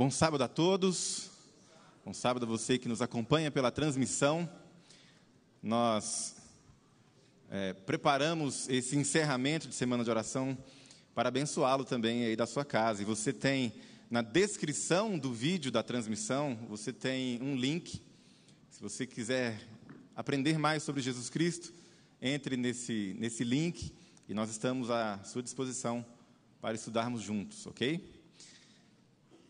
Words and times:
Bom 0.00 0.10
sábado 0.10 0.42
a 0.42 0.48
todos. 0.48 1.28
Bom 2.06 2.14
sábado 2.14 2.46
a 2.46 2.48
você 2.48 2.78
que 2.78 2.88
nos 2.88 3.02
acompanha 3.02 3.50
pela 3.50 3.70
transmissão. 3.70 4.48
Nós 5.62 6.36
é, 7.50 7.74
preparamos 7.74 8.66
esse 8.70 8.96
encerramento 8.96 9.68
de 9.68 9.74
semana 9.74 10.02
de 10.02 10.08
oração 10.08 10.56
para 11.14 11.28
abençoá-lo 11.28 11.84
também 11.84 12.24
aí 12.24 12.34
da 12.34 12.46
sua 12.46 12.64
casa. 12.64 13.02
E 13.02 13.04
você 13.04 13.30
tem 13.30 13.74
na 14.10 14.22
descrição 14.22 15.18
do 15.18 15.34
vídeo 15.34 15.70
da 15.70 15.82
transmissão, 15.82 16.58
você 16.66 16.94
tem 16.94 17.38
um 17.42 17.54
link. 17.54 18.02
Se 18.70 18.80
você 18.80 19.06
quiser 19.06 19.60
aprender 20.16 20.58
mais 20.58 20.82
sobre 20.82 21.02
Jesus 21.02 21.28
Cristo, 21.28 21.74
entre 22.22 22.56
nesse, 22.56 23.14
nesse 23.18 23.44
link 23.44 23.92
e 24.26 24.32
nós 24.32 24.48
estamos 24.48 24.88
à 24.90 25.22
sua 25.24 25.42
disposição 25.42 26.02
para 26.58 26.74
estudarmos 26.74 27.20
juntos, 27.20 27.66
ok? 27.66 28.19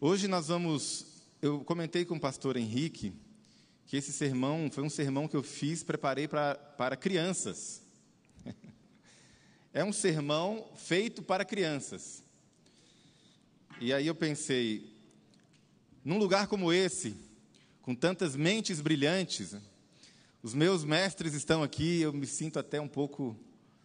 Hoje 0.02 0.26
nós 0.28 0.48
vamos. 0.48 1.04
Eu 1.42 1.62
comentei 1.62 2.06
com 2.06 2.14
o 2.14 2.20
pastor 2.20 2.56
Henrique 2.56 3.12
que 3.84 3.98
esse 3.98 4.14
sermão 4.14 4.70
foi 4.72 4.82
um 4.82 4.88
sermão 4.88 5.28
que 5.28 5.36
eu 5.36 5.42
fiz, 5.42 5.82
preparei 5.82 6.26
pra, 6.26 6.54
para 6.54 6.96
crianças. 6.96 7.82
É 9.72 9.84
um 9.84 9.92
sermão 9.92 10.66
feito 10.74 11.22
para 11.22 11.44
crianças. 11.44 12.24
E 13.80 13.92
aí 13.92 14.04
eu 14.04 14.16
pensei, 14.16 14.92
num 16.04 16.18
lugar 16.18 16.48
como 16.48 16.72
esse, 16.72 17.14
com 17.80 17.94
tantas 17.94 18.34
mentes 18.34 18.80
brilhantes, 18.80 19.54
os 20.42 20.54
meus 20.54 20.82
mestres 20.82 21.34
estão 21.34 21.62
aqui, 21.62 22.00
eu 22.00 22.12
me 22.12 22.26
sinto 22.26 22.58
até 22.58 22.80
um 22.80 22.88
pouco 22.88 23.38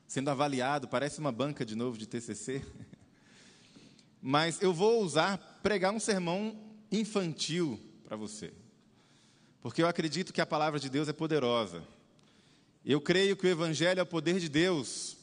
sendo 0.07 0.31
avaliado, 0.31 0.87
parece 0.87 1.19
uma 1.19 1.31
banca 1.31 1.63
de 1.63 1.75
novo 1.75 1.99
de 1.99 2.07
TCC. 2.07 2.63
Mas 4.27 4.59
eu 4.59 4.73
vou 4.73 5.03
usar 5.03 5.37
pregar 5.61 5.93
um 5.93 5.99
sermão 5.99 6.59
infantil 6.91 7.79
para 8.03 8.17
você. 8.17 8.51
Porque 9.61 9.83
eu 9.83 9.87
acredito 9.87 10.33
que 10.33 10.41
a 10.41 10.47
palavra 10.47 10.79
de 10.79 10.89
Deus 10.89 11.07
é 11.07 11.13
poderosa. 11.13 11.83
Eu 12.83 12.99
creio 12.99 13.37
que 13.37 13.45
o 13.45 13.49
evangelho 13.49 13.99
é 13.99 14.01
o 14.01 14.05
poder 14.07 14.39
de 14.39 14.49
Deus 14.49 15.15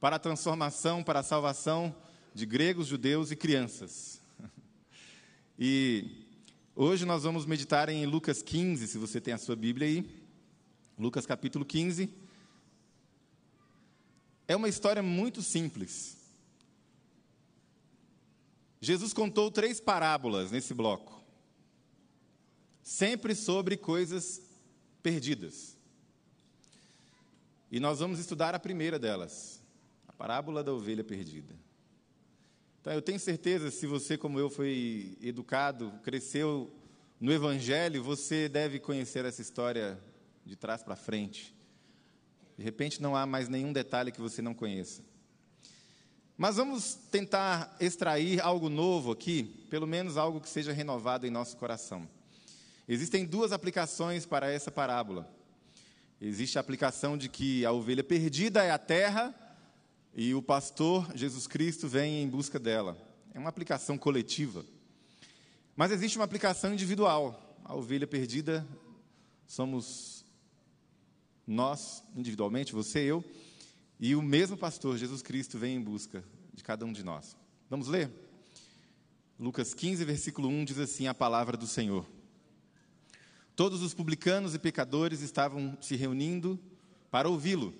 para 0.00 0.16
a 0.16 0.18
transformação, 0.18 1.04
para 1.04 1.20
a 1.20 1.22
salvação 1.22 1.94
de 2.34 2.44
gregos, 2.44 2.88
judeus 2.88 3.30
e 3.30 3.36
crianças. 3.36 4.20
E 5.56 6.26
hoje 6.74 7.06
nós 7.06 7.22
vamos 7.22 7.46
meditar 7.46 7.88
em 7.88 8.04
Lucas 8.06 8.42
15, 8.42 8.88
se 8.88 8.98
você 8.98 9.20
tem 9.20 9.34
a 9.34 9.38
sua 9.38 9.54
Bíblia 9.54 9.86
aí. 9.86 10.04
Lucas 10.98 11.24
capítulo 11.24 11.64
15. 11.64 12.12
É 14.48 14.56
uma 14.56 14.68
história 14.68 15.02
muito 15.02 15.42
simples. 15.42 16.25
Jesus 18.86 19.12
contou 19.12 19.50
três 19.50 19.80
parábolas 19.80 20.52
nesse 20.52 20.72
bloco, 20.72 21.20
sempre 22.80 23.34
sobre 23.34 23.76
coisas 23.76 24.40
perdidas. 25.02 25.76
E 27.68 27.80
nós 27.80 27.98
vamos 27.98 28.20
estudar 28.20 28.54
a 28.54 28.60
primeira 28.60 28.96
delas, 28.96 29.60
a 30.06 30.12
parábola 30.12 30.62
da 30.62 30.72
ovelha 30.72 31.02
perdida. 31.02 31.52
Então, 32.80 32.92
eu 32.92 33.02
tenho 33.02 33.18
certeza, 33.18 33.72
se 33.72 33.88
você, 33.88 34.16
como 34.16 34.38
eu, 34.38 34.48
foi 34.48 35.18
educado, 35.20 35.90
cresceu 36.04 36.72
no 37.20 37.32
Evangelho, 37.32 38.04
você 38.04 38.48
deve 38.48 38.78
conhecer 38.78 39.24
essa 39.24 39.42
história 39.42 40.00
de 40.44 40.54
trás 40.54 40.84
para 40.84 40.94
frente. 40.94 41.52
De 42.56 42.62
repente, 42.62 43.02
não 43.02 43.16
há 43.16 43.26
mais 43.26 43.48
nenhum 43.48 43.72
detalhe 43.72 44.12
que 44.12 44.20
você 44.20 44.40
não 44.40 44.54
conheça. 44.54 45.02
Mas 46.38 46.56
vamos 46.56 46.94
tentar 47.10 47.74
extrair 47.80 48.40
algo 48.42 48.68
novo 48.68 49.10
aqui, 49.10 49.44
pelo 49.70 49.86
menos 49.86 50.18
algo 50.18 50.38
que 50.38 50.48
seja 50.48 50.70
renovado 50.70 51.26
em 51.26 51.30
nosso 51.30 51.56
coração. 51.56 52.06
Existem 52.86 53.24
duas 53.24 53.52
aplicações 53.52 54.26
para 54.26 54.50
essa 54.50 54.70
parábola. 54.70 55.26
Existe 56.20 56.58
a 56.58 56.60
aplicação 56.60 57.16
de 57.16 57.30
que 57.30 57.64
a 57.64 57.72
ovelha 57.72 58.04
perdida 58.04 58.62
é 58.62 58.70
a 58.70 58.78
terra 58.78 59.34
e 60.14 60.34
o 60.34 60.42
pastor 60.42 61.10
Jesus 61.14 61.46
Cristo 61.46 61.88
vem 61.88 62.22
em 62.22 62.28
busca 62.28 62.58
dela. 62.58 62.98
É 63.32 63.38
uma 63.38 63.48
aplicação 63.48 63.96
coletiva. 63.96 64.64
Mas 65.74 65.90
existe 65.90 66.18
uma 66.18 66.24
aplicação 66.24 66.72
individual. 66.72 67.58
A 67.64 67.74
ovelha 67.74 68.06
perdida 68.06 68.66
somos 69.46 70.24
nós, 71.46 72.02
individualmente, 72.14 72.74
você 72.74 73.04
e 73.04 73.08
eu. 73.08 73.24
E 73.98 74.14
o 74.14 74.22
mesmo 74.22 74.56
pastor, 74.56 74.98
Jesus 74.98 75.22
Cristo, 75.22 75.58
vem 75.58 75.76
em 75.76 75.80
busca 75.80 76.22
de 76.52 76.62
cada 76.62 76.84
um 76.84 76.92
de 76.92 77.02
nós. 77.02 77.36
Vamos 77.70 77.88
ler? 77.88 78.10
Lucas 79.38 79.74
15, 79.74 80.04
versículo 80.04 80.48
1 80.48 80.64
diz 80.64 80.78
assim: 80.78 81.06
a 81.06 81.14
palavra 81.14 81.56
do 81.56 81.66
Senhor. 81.66 82.06
Todos 83.54 83.82
os 83.82 83.94
publicanos 83.94 84.54
e 84.54 84.58
pecadores 84.58 85.22
estavam 85.22 85.76
se 85.80 85.96
reunindo 85.96 86.60
para 87.10 87.28
ouvi-lo. 87.28 87.74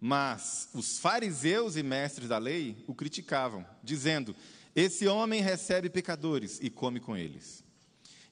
Mas 0.00 0.70
os 0.72 0.98
fariseus 0.98 1.76
e 1.76 1.82
mestres 1.82 2.28
da 2.28 2.38
lei 2.38 2.82
o 2.86 2.94
criticavam, 2.94 3.64
dizendo: 3.82 4.34
Esse 4.74 5.06
homem 5.06 5.42
recebe 5.42 5.90
pecadores 5.90 6.58
e 6.62 6.70
come 6.70 6.98
com 6.98 7.16
eles. 7.16 7.62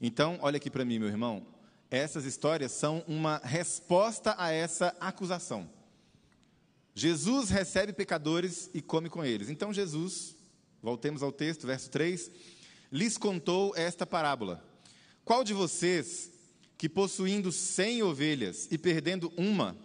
Então, 0.00 0.38
olha 0.40 0.56
aqui 0.56 0.70
para 0.70 0.84
mim, 0.84 0.98
meu 0.98 1.08
irmão. 1.08 1.46
Essas 1.90 2.24
histórias 2.24 2.72
são 2.72 3.04
uma 3.06 3.38
resposta 3.44 4.34
a 4.38 4.50
essa 4.50 4.96
acusação. 4.98 5.70
Jesus 6.94 7.50
recebe 7.50 7.92
pecadores 7.92 8.70
e 8.72 8.80
come 8.80 9.10
com 9.10 9.24
eles. 9.24 9.48
Então 9.48 9.72
Jesus, 9.72 10.36
voltemos 10.80 11.22
ao 11.22 11.32
texto, 11.32 11.66
verso 11.66 11.90
3, 11.90 12.30
lhes 12.92 13.18
contou 13.18 13.74
esta 13.76 14.06
parábola: 14.06 14.64
Qual 15.24 15.42
de 15.42 15.52
vocês, 15.52 16.30
que 16.78 16.88
possuindo 16.88 17.50
cem 17.50 18.02
ovelhas 18.02 18.68
e 18.70 18.78
perdendo 18.78 19.32
uma, 19.36 19.76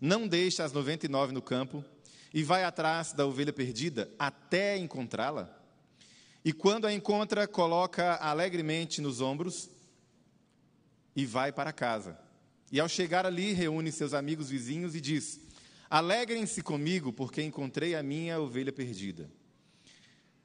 não 0.00 0.28
deixa 0.28 0.62
as 0.62 0.72
noventa 0.72 1.06
e 1.06 1.08
nove 1.08 1.32
no 1.32 1.42
campo 1.42 1.84
e 2.32 2.44
vai 2.44 2.62
atrás 2.62 3.12
da 3.12 3.26
ovelha 3.26 3.52
perdida 3.52 4.08
até 4.16 4.78
encontrá-la? 4.78 5.56
E 6.44 6.52
quando 6.52 6.86
a 6.86 6.94
encontra, 6.94 7.48
coloca 7.48 8.14
alegremente 8.14 9.00
nos 9.00 9.20
ombros 9.20 9.68
e 11.14 11.26
vai 11.26 11.50
para 11.50 11.72
casa. 11.72 12.16
E 12.70 12.78
ao 12.78 12.88
chegar 12.88 13.26
ali, 13.26 13.52
reúne 13.52 13.90
seus 13.90 14.14
amigos 14.14 14.48
vizinhos 14.48 14.94
e 14.94 15.00
diz: 15.00 15.49
Alegrem-se 15.90 16.62
comigo, 16.62 17.12
porque 17.12 17.42
encontrei 17.42 17.96
a 17.96 18.02
minha 18.02 18.40
ovelha 18.40 18.72
perdida. 18.72 19.28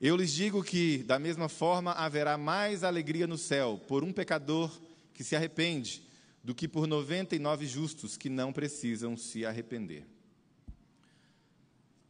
Eu 0.01 0.15
lhes 0.15 0.33
digo 0.33 0.63
que, 0.63 1.03
da 1.03 1.19
mesma 1.19 1.47
forma, 1.47 1.91
haverá 1.91 2.35
mais 2.35 2.83
alegria 2.83 3.27
no 3.27 3.37
céu 3.37 3.79
por 3.87 4.03
um 4.03 4.11
pecador 4.11 4.75
que 5.13 5.23
se 5.23 5.35
arrepende 5.35 6.01
do 6.43 6.55
que 6.55 6.67
por 6.67 6.87
99 6.87 7.67
justos 7.67 8.17
que 8.17 8.27
não 8.27 8.51
precisam 8.51 9.15
se 9.15 9.45
arrepender. 9.45 10.07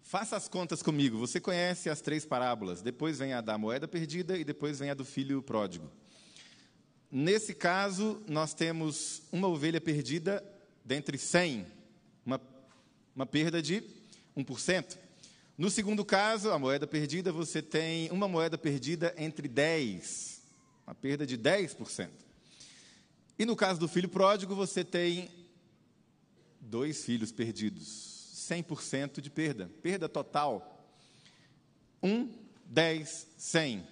Faça 0.01 0.37
as 0.37 0.47
contas 0.47 0.81
comigo. 0.81 1.17
Você 1.17 1.41
conhece 1.41 1.89
as 1.89 1.99
três 1.99 2.25
parábolas. 2.25 2.81
Depois 2.81 3.19
vem 3.19 3.33
a 3.33 3.41
da 3.41 3.57
moeda 3.57 3.85
perdida 3.85 4.37
e 4.37 4.45
depois 4.45 4.79
vem 4.79 4.91
a 4.91 4.93
do 4.93 5.03
filho 5.03 5.41
pródigo. 5.41 5.91
Nesse 7.11 7.53
caso, 7.53 8.23
nós 8.29 8.53
temos 8.53 9.23
uma 9.29 9.49
ovelha 9.49 9.81
perdida 9.81 10.41
dentre 10.85 11.17
cem, 11.17 11.65
uma 11.65 11.74
uma 13.15 13.25
perda 13.25 13.61
de 13.61 13.81
1%. 14.37 14.97
No 15.57 15.71
segundo 15.71 16.03
caso, 16.03 16.51
a 16.51 16.59
moeda 16.59 16.85
perdida, 16.85 17.31
você 17.31 17.61
tem 17.61 18.11
uma 18.11 18.27
moeda 18.27 18.57
perdida 18.57 19.15
entre 19.17 19.47
10, 19.47 20.41
uma 20.85 20.93
perda 20.93 21.25
de 21.25 21.37
10%. 21.37 22.09
E 23.39 23.45
no 23.45 23.55
caso 23.55 23.79
do 23.79 23.87
filho 23.87 24.09
pródigo, 24.09 24.53
você 24.53 24.83
tem 24.83 25.29
dois 26.59 27.05
filhos 27.05 27.31
perdidos, 27.31 28.33
100% 28.49 29.21
de 29.21 29.29
perda, 29.29 29.71
perda 29.81 30.09
total. 30.09 30.73
1, 32.03 32.29
10, 32.65 33.27
100. 33.37 33.87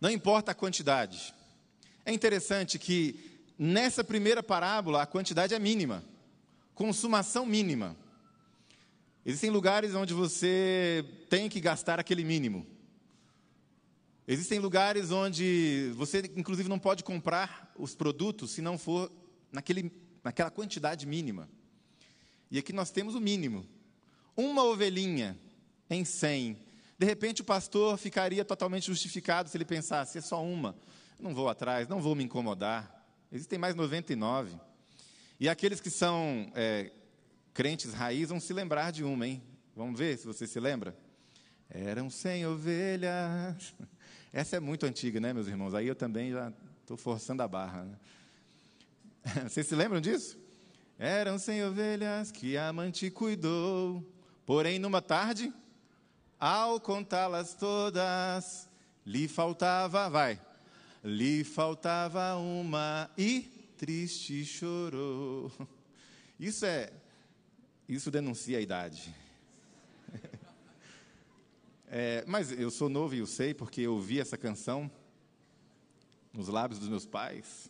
Não 0.00 0.10
importa 0.10 0.52
a 0.52 0.54
quantidade. 0.54 1.34
É 2.04 2.12
interessante 2.12 2.78
que 2.78 3.42
nessa 3.58 4.02
primeira 4.04 4.42
parábola 4.42 5.02
a 5.02 5.06
quantidade 5.06 5.54
é 5.54 5.58
mínima 5.58 6.04
consumação 6.80 7.44
mínima. 7.44 7.94
Existem 9.22 9.50
lugares 9.50 9.94
onde 9.94 10.14
você 10.14 11.04
tem 11.28 11.46
que 11.46 11.60
gastar 11.60 12.00
aquele 12.00 12.24
mínimo. 12.24 12.66
Existem 14.26 14.58
lugares 14.58 15.10
onde 15.10 15.92
você, 15.94 16.22
inclusive, 16.34 16.70
não 16.70 16.78
pode 16.78 17.04
comprar 17.04 17.70
os 17.76 17.94
produtos 17.94 18.52
se 18.52 18.62
não 18.62 18.78
for 18.78 19.12
naquele, 19.52 19.92
naquela 20.24 20.50
quantidade 20.50 21.04
mínima. 21.04 21.50
E 22.50 22.58
aqui 22.58 22.72
nós 22.72 22.90
temos 22.90 23.14
o 23.14 23.20
mínimo. 23.20 23.66
Uma 24.34 24.64
ovelhinha 24.64 25.38
em 25.90 26.02
100. 26.02 26.56
De 26.98 27.04
repente, 27.04 27.42
o 27.42 27.44
pastor 27.44 27.98
ficaria 27.98 28.42
totalmente 28.42 28.86
justificado 28.86 29.50
se 29.50 29.56
ele 29.58 29.66
pensasse: 29.66 30.16
é 30.16 30.22
só 30.22 30.42
uma. 30.42 30.74
não 31.20 31.34
vou 31.34 31.50
atrás, 31.50 31.88
não 31.88 32.00
vou 32.00 32.14
me 32.14 32.24
incomodar. 32.24 33.04
Existem 33.30 33.58
mais 33.58 33.74
99. 33.74 34.69
E 35.40 35.48
aqueles 35.48 35.80
que 35.80 35.88
são 35.88 36.52
é, 36.54 36.92
crentes 37.54 37.94
raiz 37.94 38.28
vão 38.28 38.38
se 38.38 38.52
lembrar 38.52 38.92
de 38.92 39.02
uma, 39.02 39.26
hein? 39.26 39.42
Vamos 39.74 39.98
ver 39.98 40.18
se 40.18 40.26
você 40.26 40.46
se 40.46 40.60
lembra? 40.60 40.94
Eram 41.70 42.10
cem 42.10 42.44
ovelhas, 42.46 43.74
Essa 44.34 44.56
é 44.56 44.60
muito 44.60 44.84
antiga, 44.84 45.18
né, 45.18 45.32
meus 45.32 45.46
irmãos? 45.46 45.72
Aí 45.72 45.86
eu 45.86 45.94
também 45.94 46.30
já 46.30 46.52
estou 46.82 46.94
forçando 46.94 47.42
a 47.42 47.48
barra. 47.48 47.84
Né? 47.84 47.96
Vocês 49.48 49.66
se 49.66 49.74
lembram 49.74 49.98
disso? 49.98 50.38
Eram 50.98 51.38
cem 51.38 51.64
ovelhas 51.64 52.30
que 52.30 52.58
a 52.58 52.68
amante 52.68 53.10
cuidou, 53.10 54.06
porém 54.44 54.78
numa 54.78 55.00
tarde, 55.00 55.50
ao 56.38 56.78
contá-las 56.78 57.54
todas, 57.54 58.68
lhe 59.06 59.26
faltava, 59.26 60.10
vai, 60.10 60.38
lhe 61.02 61.44
faltava 61.44 62.36
uma 62.36 63.10
e 63.16 63.59
triste 63.80 64.44
chorou. 64.44 65.50
Isso 66.38 66.66
é, 66.66 66.92
isso 67.88 68.10
denuncia 68.10 68.58
a 68.58 68.60
idade. 68.60 69.14
É, 71.92 72.22
mas 72.24 72.52
eu 72.52 72.70
sou 72.70 72.88
novo 72.88 73.16
e 73.16 73.18
eu 73.18 73.26
sei 73.26 73.52
porque 73.52 73.80
eu 73.80 73.94
ouvi 73.94 74.20
essa 74.20 74.38
canção 74.38 74.88
nos 76.32 76.46
lábios 76.46 76.78
dos 76.78 76.88
meus 76.88 77.04
pais. 77.04 77.68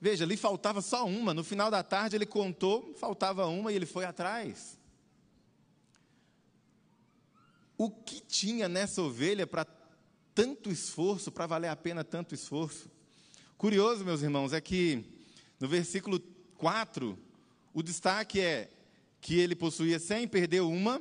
Veja, 0.00 0.24
lhe 0.24 0.36
faltava 0.36 0.82
só 0.82 1.06
uma. 1.06 1.32
No 1.32 1.44
final 1.44 1.70
da 1.70 1.80
tarde 1.84 2.16
ele 2.16 2.26
contou, 2.26 2.92
faltava 2.96 3.46
uma 3.46 3.70
e 3.70 3.76
ele 3.76 3.86
foi 3.86 4.04
atrás. 4.04 4.76
O 7.78 7.88
que 7.88 8.20
tinha 8.20 8.68
nessa 8.68 9.00
ovelha 9.00 9.46
para 9.46 9.64
tanto 10.34 10.68
esforço, 10.68 11.30
para 11.30 11.46
valer 11.46 11.68
a 11.68 11.76
pena 11.76 12.02
tanto 12.02 12.34
esforço? 12.34 12.90
Curioso, 13.64 14.04
meus 14.04 14.20
irmãos, 14.20 14.52
é 14.52 14.60
que 14.60 15.02
no 15.58 15.66
versículo 15.66 16.20
4, 16.58 17.18
o 17.72 17.82
destaque 17.82 18.38
é 18.38 18.68
que 19.22 19.38
ele 19.38 19.56
possuía 19.56 19.98
100, 19.98 20.28
perdeu 20.28 20.70
uma, 20.70 21.00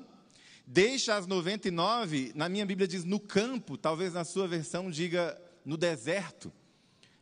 deixa 0.66 1.14
as 1.18 1.28
99, 1.28 2.32
na 2.34 2.48
minha 2.48 2.66
Bíblia 2.66 2.88
diz 2.88 3.04
no 3.04 3.20
campo, 3.20 3.78
talvez 3.78 4.14
na 4.14 4.24
sua 4.24 4.48
versão 4.48 4.90
diga 4.90 5.38
no 5.66 5.76
deserto. 5.76 6.54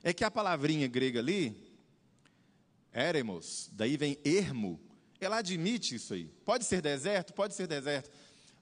É 0.04 0.14
que 0.14 0.24
a 0.24 0.30
palavrinha 0.30 0.88
grega 0.88 1.18
ali, 1.18 1.58
eremos, 2.94 3.68
daí 3.74 3.98
vem 3.98 4.20
ermo, 4.24 4.80
ela 5.20 5.38
admite 5.38 5.96
isso 5.96 6.14
aí. 6.14 6.26
Pode 6.46 6.66
ser 6.66 6.84
deserto, 6.84 7.34
pode 7.34 7.56
ser 7.56 7.66
deserto, 7.66 8.12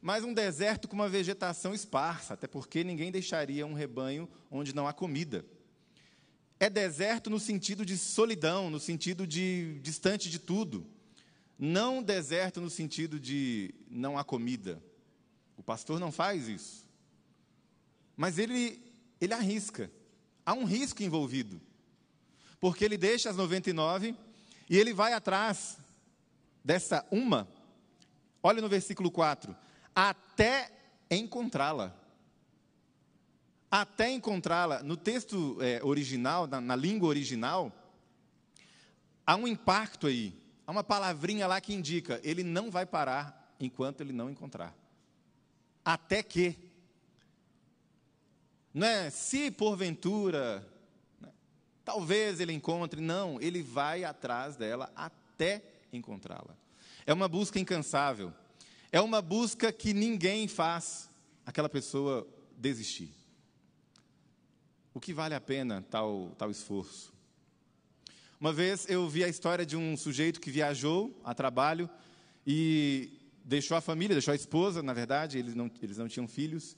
mas 0.02 0.24
um 0.24 0.34
deserto 0.34 0.88
com 0.88 0.96
uma 0.96 1.10
vegetação 1.10 1.74
esparsa, 1.74 2.36
até 2.36 2.48
porque 2.48 2.86
ninguém 2.86 3.12
deixaria 3.12 3.68
um 3.68 3.74
rebanho 3.74 4.30
onde 4.50 4.74
não 4.74 4.88
há 4.88 4.94
comida. 4.94 5.44
É 6.60 6.70
deserto 6.70 7.30
no 7.30 7.40
sentido 7.40 7.86
de 7.86 7.98
solidão, 7.98 8.70
no 8.70 8.80
sentido 8.80 9.26
de 9.26 9.80
distante 9.82 10.30
de 10.30 10.38
tudo. 10.38 10.86
Não 11.58 12.04
deserto 12.04 12.60
no 12.60 12.70
sentido 12.70 13.20
de 13.20 13.74
não 13.90 14.18
há 14.18 14.24
comida. 14.24 14.84
O 15.58 15.64
pastor 15.64 16.00
não 16.00 16.12
faz 16.12 16.48
isso. 16.48 16.86
Mas 18.16 18.38
ele, 18.38 18.82
ele 19.22 19.34
arrisca. 19.34 19.90
Há 20.46 20.54
um 20.54 20.66
risco 20.66 21.02
envolvido. 21.02 21.62
Porque 22.60 22.84
ele 22.84 22.98
deixa 22.98 23.30
as 23.30 23.38
99 23.38 24.16
e 24.70 24.78
ele 24.78 24.94
vai 24.94 25.14
atrás 25.14 25.78
dessa 26.64 27.06
uma. 27.10 27.48
Olha 28.44 28.62
no 28.62 28.68
versículo 28.68 29.10
4. 29.10 29.56
Até 29.96 30.72
encontrá-la. 31.10 31.96
Até 33.72 34.10
encontrá-la. 34.12 34.82
No 34.82 34.98
texto 34.98 35.58
é, 35.62 35.80
original, 35.84 36.48
na, 36.48 36.60
na 36.60 36.76
língua 36.76 37.08
original, 37.08 37.72
há 39.26 39.36
um 39.36 39.48
impacto 39.48 40.08
aí. 40.08 40.34
Há 40.66 40.72
uma 40.72 40.84
palavrinha 40.84 41.46
lá 41.48 41.62
que 41.62 41.74
indica: 41.74 42.20
ele 42.24 42.44
não 42.44 42.72
vai 42.72 42.86
parar 42.86 43.56
enquanto 43.60 44.02
ele 44.02 44.14
não 44.14 44.30
encontrar. 44.30 44.76
Até 45.86 46.24
que. 46.24 46.58
Não 48.74 48.86
é 48.86 49.10
se 49.10 49.50
porventura, 49.50 50.66
né, 51.20 51.30
talvez 51.84 52.40
ele 52.40 52.54
encontre, 52.54 53.02
não, 53.02 53.42
ele 53.42 53.64
vai 53.64 54.04
atrás 54.04 54.56
dela 54.56 54.92
até 54.96 55.64
encontrá-la. 55.92 56.56
É 57.06 57.14
uma 57.14 57.28
busca 57.28 57.60
incansável. 57.60 58.32
É 58.92 59.02
uma 59.02 59.22
busca 59.22 59.72
que 59.72 59.94
ninguém 59.94 60.48
faz 60.48 61.10
aquela 61.46 61.70
pessoa 61.70 62.28
desistir. 62.58 63.19
O 65.00 65.02
que 65.02 65.14
vale 65.14 65.34
a 65.34 65.40
pena 65.40 65.82
tal, 65.90 66.36
tal 66.38 66.52
esforço? 66.52 67.14
Uma 68.38 68.52
vez 68.52 68.86
eu 68.90 69.08
vi 69.08 69.24
a 69.24 69.30
história 69.30 69.66
de 69.66 69.78
um 69.78 69.96
sujeito 69.96 70.42
que 70.42 70.52
viajou 70.52 71.18
a 71.24 71.34
trabalho 71.34 71.90
e 72.46 73.10
deixou 73.46 73.78
a 73.78 73.82
família, 73.82 74.14
deixou 74.14 74.34
a 74.34 74.36
esposa, 74.36 74.84
na 74.84 74.92
verdade, 74.92 75.38
eles 75.38 75.56
não, 75.56 75.72
eles 75.82 75.98
não 75.98 76.10
tinham 76.10 76.28
filhos. 76.28 76.76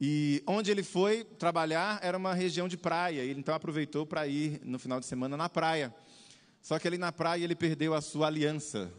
E 0.00 0.42
onde 0.44 0.72
ele 0.72 0.82
foi 0.82 1.22
trabalhar 1.22 2.00
era 2.02 2.18
uma 2.18 2.34
região 2.34 2.66
de 2.66 2.76
praia. 2.76 3.20
Ele 3.20 3.38
então 3.38 3.54
aproveitou 3.54 4.04
para 4.04 4.26
ir 4.26 4.60
no 4.64 4.76
final 4.76 4.98
de 4.98 5.06
semana 5.06 5.36
na 5.36 5.48
praia. 5.48 5.94
Só 6.60 6.80
que 6.80 6.88
ali 6.88 6.98
na 6.98 7.12
praia 7.12 7.44
ele 7.44 7.54
perdeu 7.54 7.94
a 7.94 8.00
sua 8.00 8.26
aliança, 8.26 8.92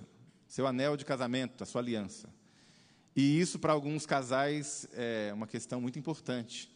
seu 0.48 0.65
anel 0.65 0.95
de 0.95 1.04
casamento, 1.04 1.63
a 1.63 1.65
sua 1.65 1.81
aliança. 1.81 2.30
E 3.13 3.42
isso 3.42 3.60
para 3.60 3.74
alguns 3.74 4.06
casais 4.06 4.88
é 4.94 5.33
uma 5.33 5.48
questão 5.48 5.81
muito 5.81 6.00
importante. 6.00 6.73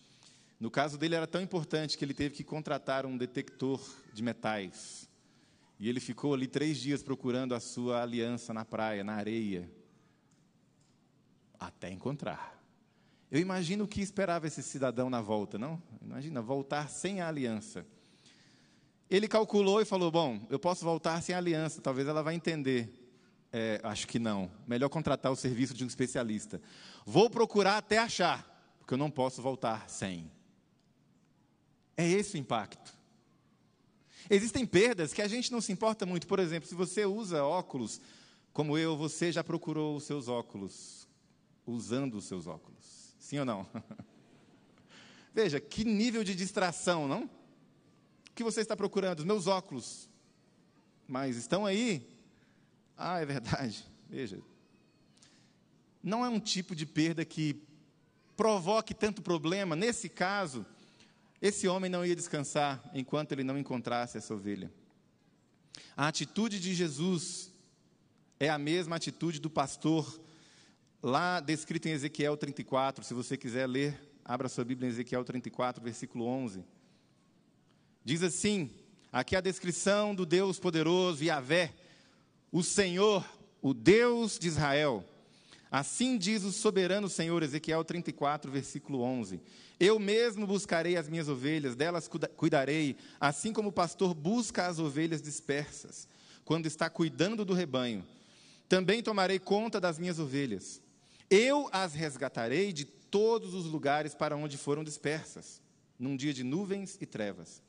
No 0.60 0.72
caso 0.72 0.98
dele 0.98 1.16
era 1.16 1.28
tão 1.28 1.42
importante 1.42 1.98
que 1.98 2.04
ele 2.04 2.14
teve 2.14 2.36
que 2.36 2.44
contratar 2.44 3.06
um 3.06 3.16
detector 3.16 3.80
de 4.12 4.24
metais. 4.24 5.08
E 5.80 5.88
ele 5.88 6.00
ficou 6.00 6.34
ali 6.34 6.48
três 6.48 6.78
dias 6.80 7.04
procurando 7.04 7.54
a 7.54 7.60
sua 7.60 8.02
aliança 8.02 8.54
na 8.54 8.66
praia, 8.66 9.04
na 9.04 9.14
areia, 9.14 9.70
até 11.60 11.92
encontrar. 11.92 12.58
Eu 13.30 13.40
imagino 13.40 13.84
o 13.84 13.88
que 13.88 14.02
esperava 14.02 14.48
esse 14.48 14.64
cidadão 14.64 15.10
na 15.10 15.22
volta, 15.22 15.58
não? 15.60 15.82
Imagina, 16.02 16.42
voltar 16.42 16.90
sem 16.90 17.22
a 17.22 17.28
aliança. 17.28 17.86
Ele 19.10 19.28
calculou 19.28 19.80
e 19.82 19.86
falou: 19.86 20.10
Bom, 20.10 20.46
eu 20.50 20.58
posso 20.58 20.84
voltar 20.84 21.22
sem 21.22 21.36
a 21.36 21.38
aliança, 21.38 21.82
talvez 21.82 22.08
ela 22.08 22.24
vá 22.24 22.34
entender. 22.34 22.90
É, 23.52 23.80
acho 23.84 24.08
que 24.08 24.18
não. 24.18 24.52
Melhor 24.66 24.90
contratar 24.90 25.32
o 25.32 25.36
serviço 25.36 25.74
de 25.74 25.84
um 25.84 25.88
especialista. 25.88 26.62
Vou 27.06 27.30
procurar 27.30 27.78
até 27.78 27.98
achar, 27.98 28.46
porque 28.80 28.94
eu 28.94 28.98
não 28.98 29.12
posso 29.12 29.42
voltar 29.42 29.90
sem. 29.90 30.32
É 31.98 32.08
esse 32.08 32.38
o 32.38 32.40
impacto. 32.40 32.96
Existem 34.30 34.66
perdas 34.66 35.14
que 35.14 35.22
a 35.22 35.28
gente 35.28 35.52
não 35.52 35.60
se 35.60 35.72
importa 35.72 36.06
muito. 36.06 36.28
Por 36.28 36.38
exemplo, 36.38 36.70
se 36.70 36.76
você 36.76 37.06
usa 37.06 37.44
óculos, 37.44 38.00
como 38.54 38.78
eu, 38.78 38.96
você 38.96 39.32
já 39.32 39.44
procurou 39.44 39.96
os 39.96 40.04
seus 40.04 40.28
óculos, 40.28 41.08
usando 41.66 42.16
os 42.16 42.26
seus 42.26 42.46
óculos. 42.46 43.16
Sim 43.20 43.40
ou 43.40 43.46
não? 43.46 43.68
Veja, 45.34 45.60
que 45.60 45.84
nível 45.84 46.24
de 46.24 46.36
distração, 46.36 47.08
não? 47.08 47.24
O 47.24 48.34
que 48.36 48.44
você 48.44 48.62
está 48.62 48.76
procurando? 48.76 49.20
Os 49.20 49.26
meus 49.26 49.48
óculos. 49.48 50.10
Mas 51.08 51.36
estão 51.36 51.66
aí? 51.66 52.08
Ah, 52.96 53.20
é 53.20 53.26
verdade. 53.26 53.86
Veja. 54.10 54.40
Não 56.04 56.24
é 56.24 56.30
um 56.30 56.40
tipo 56.40 56.76
de 56.76 56.86
perda 56.86 57.26
que 57.26 57.62
provoque 58.36 58.94
tanto 58.94 59.22
problema. 59.22 59.76
Nesse 59.76 60.10
caso, 60.10 60.66
esse 61.42 61.68
homem 61.68 61.90
não 61.90 62.06
ia 62.06 62.16
descansar 62.16 62.84
enquanto 62.94 63.32
ele 63.32 63.44
não 63.44 63.58
encontrasse 63.58 64.18
essa 64.18 64.34
ovelha. 64.34 64.72
A 65.96 66.08
atitude 66.08 66.60
de 66.60 66.74
Jesus 66.74 67.54
é 68.40 68.50
a 68.50 68.58
mesma 68.58 68.96
atitude 68.96 69.40
do 69.40 69.50
pastor, 69.50 70.20
lá 71.02 71.40
descrita 71.40 71.90
em 71.90 71.92
Ezequiel 71.92 72.36
34. 72.38 73.04
Se 73.04 73.14
você 73.14 73.38
quiser 73.38 73.68
ler, 73.68 74.00
abra 74.24 74.50
sua 74.50 74.66
Bíblia 74.66 74.88
em 74.88 74.92
Ezequiel 74.92 75.24
34, 75.24 75.84
versículo 75.84 76.26
11. 76.26 76.64
Diz 78.04 78.24
assim: 78.24 78.72
aqui 79.12 79.36
a 79.36 79.42
descrição 79.42 80.16
do 80.16 80.26
Deus 80.26 80.60
poderoso, 80.60 81.24
Yahvé, 81.24 81.74
o 82.52 82.64
Senhor, 82.64 83.26
o 83.62 83.74
Deus 83.74 84.40
de 84.40 84.48
Israel. 84.48 85.04
Assim 85.70 86.18
diz 86.18 86.44
o 86.44 86.52
soberano 86.52 87.10
Senhor, 87.10 87.44
Ezequiel 87.44 87.84
34, 87.84 88.50
versículo 88.52 89.02
11: 89.02 89.42
Eu 89.80 90.00
mesmo 90.00 90.48
buscarei 90.48 90.96
as 90.96 91.10
minhas 91.10 91.28
ovelhas, 91.28 91.76
delas 91.76 92.10
cuidarei, 92.36 92.96
assim 93.20 93.52
como 93.52 93.70
o 93.70 93.74
pastor 93.74 94.14
busca 94.14 94.68
as 94.68 94.80
ovelhas 94.80 95.22
dispersas, 95.22 96.08
quando 96.46 96.66
está 96.66 96.90
cuidando 96.90 97.44
do 97.44 97.54
rebanho. 97.54 98.06
Também 98.70 99.04
tomarei 99.04 99.40
conta 99.40 99.80
das 99.80 100.00
minhas 100.00 100.20
ovelhas. 100.20 100.82
Eu 101.30 101.70
as 101.72 101.94
resgatarei 101.94 102.72
de 102.72 102.86
todos 102.86 103.54
os 103.54 103.66
lugares 103.66 104.14
para 104.14 104.36
onde 104.36 104.58
foram 104.58 104.84
dispersas, 104.84 105.62
num 106.00 106.16
dia 106.16 106.34
de 106.34 106.44
nuvens 106.44 106.98
e 107.02 107.06
trevas. 107.06 107.62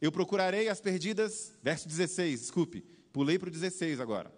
Eu 0.00 0.12
procurarei 0.12 0.68
as 0.68 0.80
perdidas, 0.80 1.52
verso 1.62 1.88
16, 1.88 2.40
desculpe, 2.40 2.84
pulei 3.12 3.38
para 3.38 3.48
o 3.48 3.52
16 3.52 3.98
agora. 3.98 4.30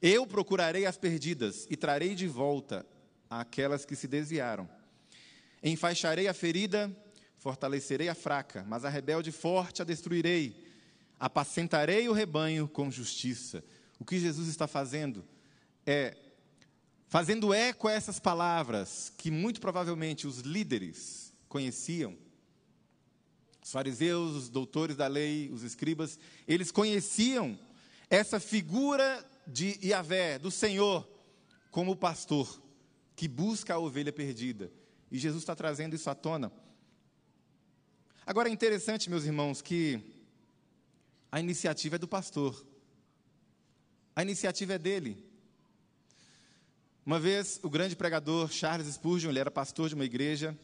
Eu 0.00 0.26
procurarei 0.26 0.86
as 0.86 0.96
perdidas 0.96 1.66
e 1.68 1.76
trarei 1.76 2.14
de 2.14 2.28
volta 2.28 2.86
aquelas 3.28 3.84
que 3.84 3.96
se 3.96 4.06
desviaram. 4.06 4.68
Enfaixarei 5.62 6.28
a 6.28 6.34
ferida, 6.34 6.94
fortalecerei 7.36 8.08
a 8.08 8.14
fraca, 8.14 8.64
mas 8.68 8.84
a 8.84 8.88
rebelde 8.88 9.32
forte 9.32 9.82
a 9.82 9.84
destruirei. 9.84 10.64
Apacentarei 11.18 12.08
o 12.08 12.12
rebanho 12.12 12.68
com 12.68 12.90
justiça. 12.90 13.64
O 13.98 14.04
que 14.04 14.18
Jesus 14.20 14.48
está 14.48 14.68
fazendo 14.68 15.24
é 15.84 16.16
fazendo 17.08 17.52
eco 17.52 17.88
a 17.88 17.92
essas 17.92 18.20
palavras 18.20 19.12
que 19.16 19.30
muito 19.30 19.60
provavelmente 19.60 20.26
os 20.26 20.40
líderes 20.40 21.32
conheciam. 21.48 22.16
Os 23.60 23.72
fariseus, 23.72 24.36
os 24.36 24.48
doutores 24.48 24.96
da 24.96 25.08
lei, 25.08 25.50
os 25.52 25.62
escribas, 25.62 26.18
eles 26.46 26.70
conheciam 26.70 27.58
essa 28.08 28.38
figura 28.38 29.26
de 29.48 29.78
Yahvé, 29.82 30.38
do 30.38 30.50
Senhor, 30.50 31.08
como 31.70 31.96
pastor 31.96 32.62
que 33.16 33.26
busca 33.26 33.74
a 33.74 33.78
ovelha 33.78 34.12
perdida. 34.12 34.70
E 35.10 35.18
Jesus 35.18 35.42
está 35.42 35.56
trazendo 35.56 35.96
isso 35.96 36.08
à 36.08 36.14
tona. 36.14 36.52
Agora 38.24 38.48
é 38.48 38.52
interessante, 38.52 39.10
meus 39.10 39.24
irmãos, 39.24 39.60
que 39.60 40.00
a 41.32 41.40
iniciativa 41.40 41.96
é 41.96 41.98
do 41.98 42.06
pastor. 42.06 42.64
A 44.14 44.22
iniciativa 44.22 44.74
é 44.74 44.78
dele. 44.78 45.24
Uma 47.04 47.18
vez, 47.18 47.58
o 47.62 47.70
grande 47.70 47.96
pregador 47.96 48.52
Charles 48.52 48.86
Spurgeon, 48.94 49.30
ele 49.30 49.38
era 49.38 49.50
pastor 49.50 49.88
de 49.88 49.94
uma 49.94 50.04
igreja, 50.04 50.56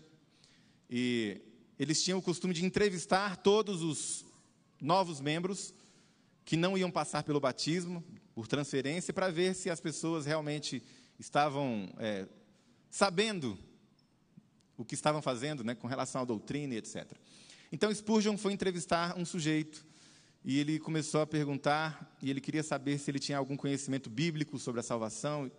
e 0.91 1.41
eles 1.79 2.05
tinham 2.05 2.19
o 2.19 2.23
costume 2.23 2.53
de 2.53 2.65
entrevistar 2.65 3.39
todos 3.39 3.83
os 3.83 4.25
novos 4.81 5.21
membros 5.21 5.75
que 6.45 6.57
não 6.57 6.77
iam 6.77 6.91
passar 6.91 7.25
pelo 7.25 7.41
batismo, 7.41 8.05
por 8.35 8.47
transferência, 8.47 9.15
para 9.15 9.31
ver 9.31 9.55
se 9.55 9.71
as 9.71 9.81
pessoas 9.81 10.27
realmente 10.27 10.83
estavam 11.19 11.89
é, 11.99 12.27
sabendo 12.91 13.59
o 14.77 14.85
que 14.85 14.95
estavam 14.95 15.23
fazendo 15.23 15.63
né, 15.63 15.75
com 15.75 15.87
relação 15.87 16.23
à 16.23 16.25
doutrina 16.25 16.75
e 16.75 16.79
etc. 16.79 17.13
Então 17.71 17.95
Spurgeon 17.95 18.37
foi 18.37 18.53
entrevistar 18.53 19.17
um 19.17 19.25
sujeito 19.25 19.87
e 20.45 20.59
ele 20.59 20.79
começou 20.79 21.21
a 21.21 21.27
perguntar 21.27 22.17
e 22.21 22.29
ele 22.29 22.41
queria 22.41 22.63
saber 22.63 22.99
se 22.99 23.11
ele 23.11 23.19
tinha 23.19 23.39
algum 23.39 23.57
conhecimento 23.57 24.11
bíblico 24.11 24.59
sobre 24.59 24.81
a 24.81 24.83
salvação 24.83 25.51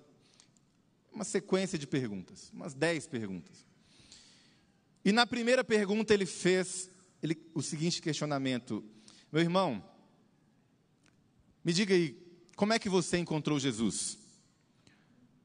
uma 1.11 1.23
sequência 1.23 1.79
de 1.79 1.87
perguntas, 1.87 2.51
umas 2.53 2.73
dez 2.73 3.07
perguntas. 3.07 3.65
E 5.03 5.13
na 5.13 5.25
primeira 5.25 5.63
pergunta 5.63 6.13
ele 6.13 6.25
fez 6.25 6.91
ele, 7.23 7.37
o 7.53 7.61
seguinte 7.61 8.01
questionamento: 8.01 8.83
Meu 9.31 9.41
irmão, 9.41 9.83
me 11.63 11.71
diga 11.71 11.93
aí, 11.93 12.24
como 12.55 12.73
é 12.73 12.79
que 12.79 12.89
você 12.89 13.17
encontrou 13.17 13.59
Jesus? 13.59 14.17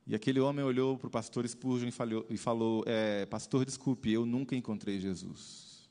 E 0.07 0.15
aquele 0.15 0.41
homem 0.41 0.65
olhou 0.65 0.99
para 0.99 1.09
o 1.09 1.11
pastor 1.11 1.47
Spurgeon 1.49 1.89
e 1.89 1.93
falou, 1.93 2.27
e 2.29 2.37
falou 2.37 2.85
é, 2.87 3.27
Pastor, 3.27 3.65
desculpe, 3.65 4.11
eu 4.11 4.27
nunca 4.27 4.57
encontrei 4.57 4.99
Jesus. 4.99 5.89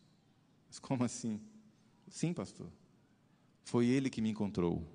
Mas 0.67 0.79
como 0.79 1.03
assim? 1.03 1.39
Sim, 2.07 2.33
pastor. 2.33 2.67
Foi 3.63 3.87
ele 3.87 4.09
que 4.09 4.21
me 4.21 4.29
encontrou. 4.29 4.85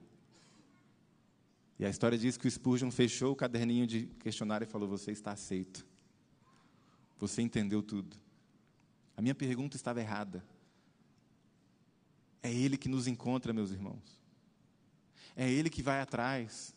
E 1.78 1.84
a 1.84 1.90
história 1.90 2.18
diz 2.18 2.36
que 2.36 2.46
o 2.46 2.50
Spurgeon 2.50 2.90
fechou 2.90 3.32
o 3.32 3.36
caderninho 3.36 3.86
de 3.86 4.06
questionário 4.20 4.64
e 4.64 4.68
falou: 4.68 4.88
Você 4.88 5.10
está 5.10 5.32
aceito. 5.32 5.86
Você 7.18 7.42
entendeu 7.42 7.82
tudo. 7.82 8.16
A 9.16 9.22
minha 9.22 9.34
pergunta 9.34 9.76
estava 9.76 10.00
errada. 10.00 10.44
É 12.42 12.52
Ele 12.52 12.76
que 12.76 12.88
nos 12.88 13.06
encontra, 13.06 13.52
meus 13.52 13.70
irmãos. 13.70 14.23
É 15.36 15.50
Ele 15.50 15.70
que 15.70 15.82
vai 15.82 16.00
atrás. 16.00 16.74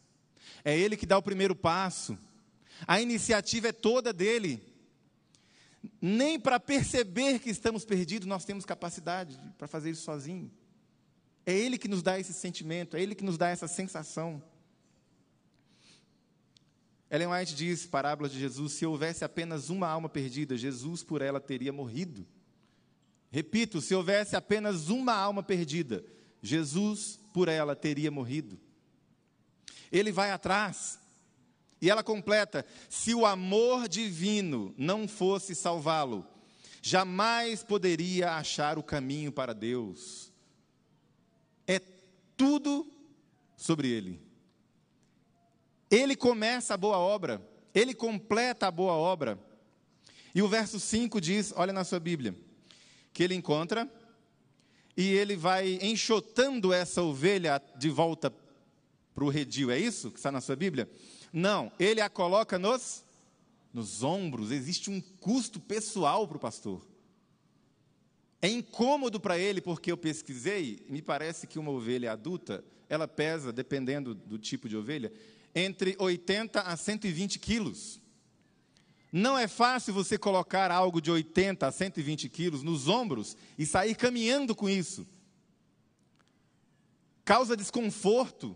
É 0.63 0.77
Ele 0.77 0.97
que 0.97 1.05
dá 1.05 1.17
o 1.17 1.23
primeiro 1.23 1.55
passo. 1.55 2.17
A 2.87 3.01
iniciativa 3.01 3.69
é 3.69 3.71
toda 3.71 4.13
dele. 4.13 4.61
Nem 6.01 6.39
para 6.39 6.59
perceber 6.59 7.39
que 7.39 7.49
estamos 7.49 7.85
perdidos 7.85 8.27
nós 8.27 8.45
temos 8.45 8.65
capacidade 8.65 9.39
para 9.57 9.67
fazer 9.67 9.91
isso 9.91 10.03
sozinho. 10.03 10.51
É 11.45 11.53
Ele 11.53 11.77
que 11.77 11.87
nos 11.87 12.03
dá 12.03 12.19
esse 12.19 12.33
sentimento, 12.33 12.97
é 12.97 13.01
Ele 13.01 13.15
que 13.15 13.23
nos 13.23 13.37
dá 13.37 13.49
essa 13.49 13.67
sensação. 13.67 14.43
Ellen 17.09 17.29
White 17.29 17.55
diz, 17.55 17.85
parábola 17.85 18.27
de 18.27 18.37
Jesus, 18.37 18.73
se 18.73 18.85
houvesse 18.85 19.23
apenas 19.23 19.69
uma 19.69 19.87
alma 19.87 20.09
perdida, 20.09 20.57
Jesus 20.57 21.03
por 21.03 21.21
ela 21.21 21.39
teria 21.39 21.71
morrido. 21.71 22.27
Repito, 23.31 23.79
se 23.81 23.95
houvesse 23.95 24.35
apenas 24.35 24.89
uma 24.89 25.13
alma 25.13 25.41
perdida, 25.41 26.03
Jesus 26.41 27.19
por 27.37 27.49
ela 27.49 27.75
teria 27.75 28.09
morrido. 28.09 28.59
Ele 29.91 30.11
vai 30.11 30.31
atrás. 30.31 30.99
E 31.79 31.87
ela 31.87 32.03
completa: 32.03 32.65
se 32.89 33.13
o 33.13 33.27
amor 33.27 33.87
divino 33.87 34.73
não 34.75 35.07
fosse 35.07 35.53
salvá-lo, 35.53 36.25
jamais 36.81 37.63
poderia 37.63 38.31
achar 38.31 38.79
o 38.79 38.81
caminho 38.81 39.31
para 39.31 39.53
Deus. 39.53 40.33
É 41.67 41.79
tudo 42.35 42.91
sobre 43.55 43.87
ele. 43.87 44.19
Ele 45.91 46.15
começa 46.15 46.73
a 46.73 46.77
boa 46.77 46.97
obra, 46.97 47.47
ele 47.71 47.93
completa 47.93 48.65
a 48.65 48.71
boa 48.71 48.93
obra. 48.93 49.37
E 50.33 50.41
o 50.41 50.47
verso 50.47 50.79
5 50.79 51.21
diz: 51.21 51.53
olha 51.55 51.71
na 51.71 51.83
sua 51.83 51.99
Bíblia, 51.99 52.35
que 53.13 53.21
ele 53.21 53.35
encontra 53.35 53.87
e 54.97 55.13
ele 55.13 55.35
vai 55.35 55.77
enxotando 55.79 56.73
essa 56.73 57.03
ovelha 57.03 57.61
de 57.77 57.87
volta 57.87 58.33
para 59.13 59.23
o 59.23 59.29
redil. 59.29 59.69
É 59.69 59.77
isso 59.77 60.09
que 60.09 60.17
está 60.17 60.31
na 60.31 60.41
sua 60.41 60.55
Bíblia? 60.55 60.89
Não, 61.31 61.71
ele 61.79 62.01
a 62.01 62.09
coloca 62.09 62.57
nos, 62.57 63.03
nos 63.71 64.01
ombros. 64.01 64.51
Existe 64.51 64.89
um 64.89 64.99
custo 65.19 65.59
pessoal 65.59 66.27
para 66.27 66.37
o 66.37 66.39
pastor. 66.39 66.81
É 68.41 68.49
incômodo 68.49 69.19
para 69.19 69.37
ele, 69.37 69.61
porque 69.61 69.91
eu 69.91 69.97
pesquisei, 69.97 70.83
me 70.89 71.01
parece 71.01 71.45
que 71.45 71.59
uma 71.59 71.71
ovelha 71.71 72.11
adulta, 72.11 72.63
ela 72.89 73.07
pesa, 73.07 73.53
dependendo 73.53 74.15
do 74.15 74.39
tipo 74.39 74.67
de 74.67 74.75
ovelha, 74.75 75.11
entre 75.53 75.95
80 75.99 76.61
a 76.61 76.75
120 76.75 77.37
quilos. 77.39 77.99
Não 79.11 79.37
é 79.37 79.47
fácil 79.47 79.93
você 79.93 80.17
colocar 80.17 80.69
algo 80.71 81.01
de 81.01 81.09
80 81.09 81.65
a 81.65 81.71
120 81.71 82.27
quilos 82.29 82.63
nos 82.63 82.87
ombros 82.87 83.37
e 83.57 83.65
sair 83.65 83.95
caminhando 83.95 84.53
com 84.53 84.69
isso. 84.69 85.07
Causa 87.23 87.57
desconforto, 87.57 88.55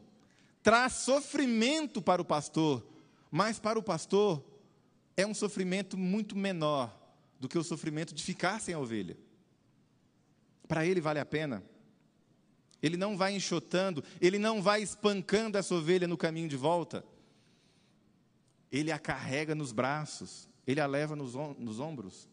traz 0.61 0.93
sofrimento 0.93 2.01
para 2.01 2.21
o 2.21 2.25
pastor, 2.25 2.85
mas 3.29 3.59
para 3.59 3.79
o 3.79 3.83
pastor 3.83 4.43
é 5.15 5.25
um 5.25 5.33
sofrimento 5.33 5.97
muito 5.97 6.37
menor 6.37 6.97
do 7.39 7.47
que 7.47 7.57
o 7.57 7.63
sofrimento 7.63 8.13
de 8.13 8.23
ficar 8.23 8.59
sem 8.59 8.73
a 8.73 8.79
ovelha. 8.79 9.17
Para 10.67 10.85
ele 10.85 11.01
vale 11.01 11.19
a 11.19 11.25
pena. 11.25 11.63
Ele 12.81 12.97
não 12.97 13.15
vai 13.15 13.35
enxotando, 13.35 14.03
ele 14.19 14.39
não 14.39 14.61
vai 14.61 14.81
espancando 14.81 15.57
essa 15.57 15.75
ovelha 15.75 16.07
no 16.07 16.17
caminho 16.17 16.47
de 16.47 16.57
volta. 16.57 17.05
Ele 18.71 18.91
a 18.91 18.99
carrega 18.99 19.53
nos 19.53 19.71
braços, 19.71 20.47
ele 20.65 20.79
a 20.79 20.85
leva 20.85 21.15
nos, 21.15 21.33
nos 21.57 21.79
ombros. 21.79 22.27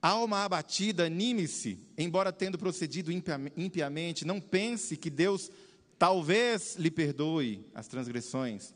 Alma 0.00 0.44
abatida, 0.44 1.04
anime-se, 1.04 1.78
embora 1.96 2.32
tendo 2.32 2.58
procedido 2.58 3.12
impiamente, 3.56 4.24
não 4.24 4.40
pense 4.40 4.96
que 4.96 5.08
Deus 5.08 5.50
talvez 5.96 6.74
lhe 6.76 6.90
perdoe 6.90 7.64
as 7.72 7.86
transgressões 7.86 8.74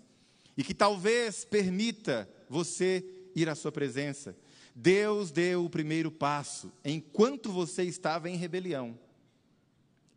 e 0.56 0.62
que 0.62 0.72
talvez 0.72 1.44
permita 1.44 2.28
você 2.48 3.04
ir 3.34 3.48
à 3.48 3.56
sua 3.56 3.72
presença. 3.72 4.36
Deus 4.74 5.32
deu 5.32 5.64
o 5.64 5.70
primeiro 5.70 6.12
passo 6.12 6.72
enquanto 6.84 7.50
você 7.50 7.82
estava 7.82 8.30
em 8.30 8.36
rebelião 8.36 8.96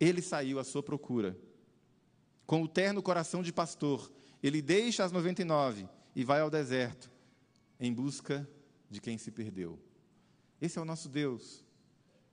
ele 0.00 0.22
saiu 0.22 0.58
à 0.58 0.64
sua 0.64 0.82
procura. 0.82 1.38
Com 2.46 2.62
o 2.62 2.68
terno 2.68 3.02
coração 3.02 3.42
de 3.42 3.52
pastor, 3.52 4.10
ele 4.42 4.62
deixa 4.62 5.04
as 5.04 5.12
99 5.12 5.86
e 6.14 6.24
vai 6.24 6.40
ao 6.40 6.50
deserto 6.50 7.10
em 7.78 7.92
busca 7.92 8.48
de 8.90 9.00
quem 9.00 9.16
se 9.16 9.30
perdeu. 9.30 9.78
Esse 10.60 10.78
é 10.78 10.82
o 10.82 10.84
nosso 10.84 11.08
Deus. 11.08 11.64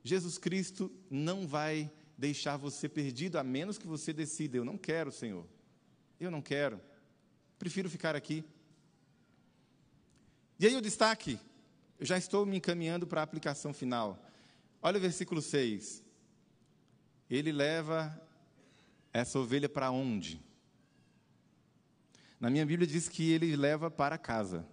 Jesus 0.03 0.37
Cristo 0.37 0.91
não 1.09 1.47
vai 1.47 1.91
deixar 2.17 2.57
você 2.57 2.89
perdido, 2.89 3.37
a 3.37 3.43
menos 3.43 3.77
que 3.77 3.87
você 3.87 4.11
decida: 4.11 4.57
eu 4.57 4.65
não 4.65 4.77
quero, 4.77 5.11
Senhor. 5.11 5.45
Eu 6.19 6.31
não 6.31 6.41
quero. 6.41 6.81
Prefiro 7.59 7.89
ficar 7.89 8.15
aqui. 8.15 8.43
E 10.59 10.65
aí 10.65 10.75
o 10.75 10.81
destaque, 10.81 11.39
eu 11.99 12.05
já 12.05 12.17
estou 12.17 12.45
me 12.45 12.57
encaminhando 12.57 13.05
para 13.05 13.21
a 13.21 13.23
aplicação 13.23 13.73
final. 13.73 14.23
Olha 14.81 14.97
o 14.97 15.01
versículo 15.01 15.41
6 15.41 16.07
ele 17.29 17.51
leva 17.51 18.19
essa 19.11 19.39
ovelha 19.39 19.67
para 19.67 19.91
onde? 19.91 20.41
Na 22.39 22.49
minha 22.49 22.65
Bíblia 22.65 22.87
diz 22.87 23.09
que 23.09 23.31
ele 23.31 23.55
leva 23.55 23.89
para 23.89 24.17
casa. 24.17 24.65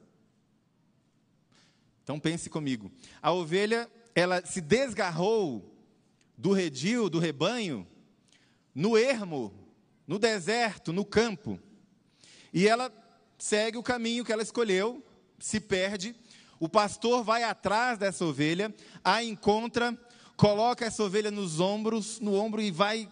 Então 2.02 2.20
pense 2.20 2.50
comigo. 2.50 2.92
A 3.22 3.32
ovelha, 3.32 3.90
ela 4.14 4.44
se 4.44 4.60
desgarrou 4.60 5.74
do 6.36 6.52
redil, 6.52 7.08
do 7.08 7.18
rebanho, 7.18 7.86
no 8.74 8.98
ermo, 8.98 9.52
no 10.06 10.18
deserto, 10.18 10.92
no 10.92 11.04
campo. 11.04 11.58
E 12.52 12.68
ela 12.68 12.92
segue 13.38 13.78
o 13.78 13.82
caminho 13.82 14.24
que 14.24 14.32
ela 14.32 14.42
escolheu, 14.42 15.02
se 15.38 15.58
perde. 15.58 16.14
O 16.60 16.68
pastor 16.68 17.24
vai 17.24 17.42
atrás 17.42 17.98
dessa 17.98 18.24
ovelha, 18.24 18.74
a 19.02 19.24
encontra, 19.24 19.98
coloca 20.36 20.84
essa 20.84 21.02
ovelha 21.02 21.30
nos 21.30 21.60
ombros, 21.60 22.20
no 22.20 22.34
ombro 22.34 22.60
e 22.60 22.70
vai 22.70 23.10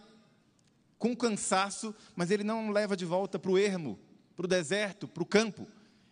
com 0.97 1.15
cansaço, 1.15 1.93
mas 2.15 2.31
ele 2.31 2.43
não 2.43 2.71
leva 2.71 2.95
de 2.95 3.05
volta 3.05 3.37
para 3.37 3.51
o 3.51 3.57
ermo, 3.57 3.99
para 4.35 4.45
o 4.45 4.47
deserto, 4.47 5.07
para 5.07 5.23
o 5.23 5.25
campo. 5.25 5.67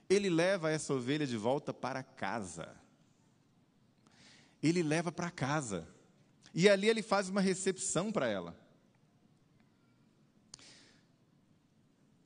Ele 0.09 0.29
leva 0.29 0.69
essa 0.69 0.93
ovelha 0.93 1.25
de 1.25 1.37
volta 1.37 1.73
para 1.73 2.03
casa. 2.03 2.75
ele 4.61 4.83
leva 4.83 5.11
para 5.11 5.31
casa. 5.31 5.87
E 6.53 6.69
ali 6.69 6.87
ele 6.87 7.01
faz 7.01 7.29
uma 7.29 7.41
recepção 7.41 8.11
para 8.11 8.27
ela. 8.27 8.55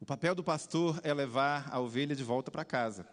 O 0.02 0.06
papel 0.06 0.36
do 0.36 0.44
pastor 0.44 1.00
é 1.04 1.14
levar 1.14 1.68
a 1.72 1.80
ovelha 1.80 2.16
de 2.16 2.24
volta 2.24 2.52
para 2.52 2.66
casa. 2.66 3.08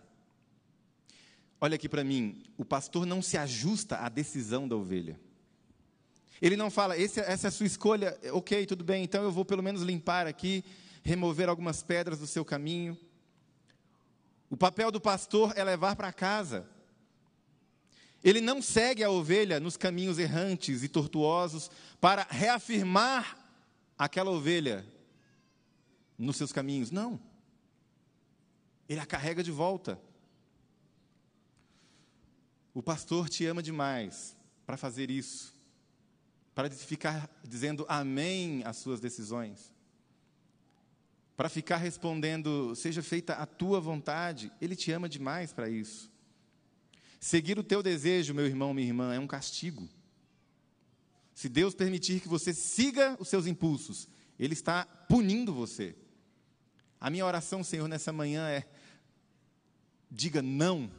Olha 1.60 1.76
aqui 1.76 1.88
para 1.88 2.02
mim, 2.02 2.42
o 2.58 2.64
pastor 2.64 3.06
não 3.06 3.22
se 3.22 3.38
ajusta 3.38 3.98
à 3.98 4.08
decisão 4.08 4.66
da 4.66 4.76
ovelha. 4.76 5.18
Ele 6.40 6.56
não 6.56 6.70
fala, 6.70 6.94
essa 6.96 7.20
é 7.20 7.48
a 7.48 7.50
sua 7.52 7.66
escolha, 7.66 8.18
ok, 8.32 8.66
tudo 8.66 8.82
bem, 8.82 9.04
então 9.04 9.22
eu 9.22 9.30
vou 9.30 9.44
pelo 9.44 9.62
menos 9.62 9.82
limpar 9.82 10.26
aqui, 10.26 10.64
remover 11.02 11.48
algumas 11.48 11.82
pedras 11.82 12.18
do 12.18 12.26
seu 12.26 12.44
caminho. 12.44 12.98
O 14.48 14.56
papel 14.56 14.90
do 14.90 15.00
pastor 15.00 15.52
é 15.56 15.64
levar 15.64 15.96
para 15.96 16.12
casa. 16.12 16.68
Ele 18.22 18.40
não 18.40 18.62
segue 18.62 19.02
a 19.02 19.10
ovelha 19.10 19.58
nos 19.58 19.76
caminhos 19.76 20.18
errantes 20.18 20.82
e 20.82 20.88
tortuosos 20.88 21.70
para 22.00 22.26
reafirmar 22.30 23.36
aquela 23.98 24.30
ovelha 24.30 24.86
nos 26.16 26.36
seus 26.36 26.52
caminhos. 26.52 26.90
Não. 26.90 27.20
Ele 28.88 29.00
a 29.00 29.06
carrega 29.06 29.42
de 29.42 29.50
volta. 29.50 29.98
O 32.74 32.82
pastor 32.82 33.28
te 33.28 33.44
ama 33.44 33.62
demais 33.62 34.36
para 34.64 34.76
fazer 34.76 35.10
isso, 35.10 35.54
para 36.54 36.70
ficar 36.70 37.28
dizendo 37.42 37.84
amém 37.88 38.62
às 38.64 38.76
suas 38.76 39.00
decisões, 39.00 39.71
para 41.36 41.48
ficar 41.48 41.78
respondendo, 41.78 42.74
seja 42.74 43.02
feita 43.02 43.34
a 43.34 43.46
tua 43.46 43.80
vontade, 43.80 44.52
ele 44.60 44.76
te 44.76 44.92
ama 44.92 45.08
demais 45.08 45.52
para 45.52 45.68
isso. 45.68 46.10
Seguir 47.18 47.58
o 47.58 47.64
teu 47.64 47.82
desejo, 47.82 48.34
meu 48.34 48.46
irmão, 48.46 48.74
minha 48.74 48.86
irmã, 48.86 49.14
é 49.14 49.18
um 49.18 49.26
castigo. 49.26 49.88
Se 51.34 51.48
Deus 51.48 51.74
permitir 51.74 52.20
que 52.20 52.28
você 52.28 52.52
siga 52.52 53.16
os 53.18 53.28
seus 53.28 53.46
impulsos, 53.46 54.08
Ele 54.38 54.52
está 54.52 54.84
punindo 54.84 55.54
você. 55.54 55.96
A 57.00 57.08
minha 57.08 57.24
oração, 57.24 57.64
Senhor, 57.64 57.88
nessa 57.88 58.12
manhã 58.12 58.48
é: 58.48 58.68
diga 60.10 60.42
não 60.42 60.90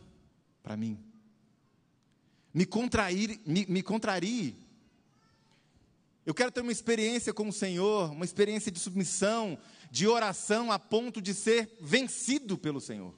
para 0.61 0.75
mim 0.75 1.13
me 2.53 2.65
contrair, 2.65 3.41
me, 3.45 3.65
me 3.65 3.81
contrarie. 3.81 4.55
Eu 6.25 6.33
quero 6.33 6.51
ter 6.51 6.61
uma 6.61 6.71
experiência 6.71 7.33
com 7.33 7.49
o 7.49 7.53
Senhor, 7.53 8.11
uma 8.11 8.23
experiência 8.23 8.71
de 8.71 8.79
submissão, 8.79 9.57
de 9.93 10.07
oração, 10.07 10.71
a 10.71 10.79
ponto 10.79 11.21
de 11.21 11.35
ser 11.35 11.77
vencido 11.79 12.57
pelo 12.57 12.81
Senhor, 12.81 13.13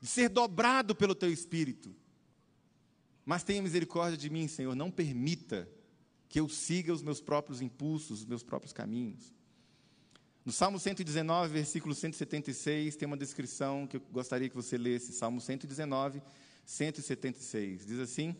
de 0.00 0.08
ser 0.08 0.30
dobrado 0.30 0.94
pelo 0.94 1.14
Teu 1.14 1.30
Espírito. 1.30 1.94
Mas 3.22 3.42
tenha 3.42 3.60
misericórdia 3.60 4.16
de 4.16 4.30
mim, 4.30 4.48
Senhor, 4.48 4.74
não 4.74 4.90
permita 4.90 5.68
que 6.30 6.40
eu 6.40 6.48
siga 6.48 6.94
os 6.94 7.02
meus 7.02 7.20
próprios 7.20 7.60
impulsos, 7.60 8.20
os 8.20 8.24
meus 8.24 8.42
próprios 8.42 8.72
caminhos. 8.72 9.34
No 10.42 10.50
Salmo 10.50 10.78
119, 10.78 11.52
versículo 11.52 11.94
176, 11.94 12.96
tem 12.96 13.04
uma 13.04 13.18
descrição 13.18 13.86
que 13.86 13.98
eu 13.98 14.02
gostaria 14.10 14.48
que 14.48 14.56
você 14.56 14.78
lesse. 14.78 15.12
Salmo 15.12 15.42
119, 15.42 16.22
176. 16.64 17.84
Diz 17.84 17.98
assim: 17.98 18.34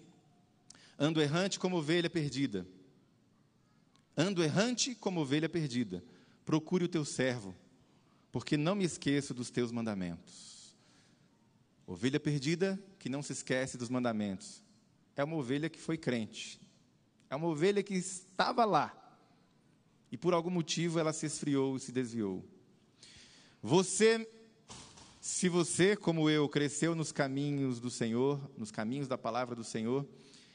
Ando 0.98 1.20
errante 1.20 1.58
como 1.58 1.76
ovelha 1.76 2.08
perdida. 2.08 2.66
Ando 4.16 4.42
errante 4.42 4.94
como 4.94 5.20
ovelha 5.20 5.50
perdida. 5.50 6.02
Procure 6.46 6.84
o 6.84 6.88
teu 6.88 7.04
servo, 7.04 7.54
porque 8.32 8.56
não 8.56 8.74
me 8.74 8.84
esqueço 8.84 9.34
dos 9.34 9.50
teus 9.50 9.70
mandamentos. 9.70 10.74
Ovelha 11.86 12.18
perdida 12.18 12.82
que 12.98 13.10
não 13.10 13.22
se 13.22 13.32
esquece 13.32 13.76
dos 13.76 13.90
mandamentos. 13.90 14.62
É 15.14 15.22
uma 15.22 15.36
ovelha 15.36 15.68
que 15.68 15.78
foi 15.78 15.98
crente. 15.98 16.58
É 17.28 17.36
uma 17.36 17.48
ovelha 17.48 17.82
que 17.82 17.94
estava 17.94 18.64
lá. 18.64 18.94
E 20.10 20.16
por 20.16 20.32
algum 20.32 20.50
motivo 20.50 20.98
ela 20.98 21.12
se 21.12 21.26
esfriou 21.26 21.76
e 21.76 21.80
se 21.80 21.92
desviou. 21.92 22.42
Você 23.62 24.26
se 25.20 25.48
você, 25.48 25.96
como 25.96 26.30
eu, 26.30 26.48
cresceu 26.48 26.94
nos 26.94 27.10
caminhos 27.10 27.80
do 27.80 27.90
Senhor, 27.90 28.40
nos 28.56 28.70
caminhos 28.70 29.08
da 29.08 29.18
palavra 29.18 29.56
do 29.56 29.64
Senhor, 29.64 30.06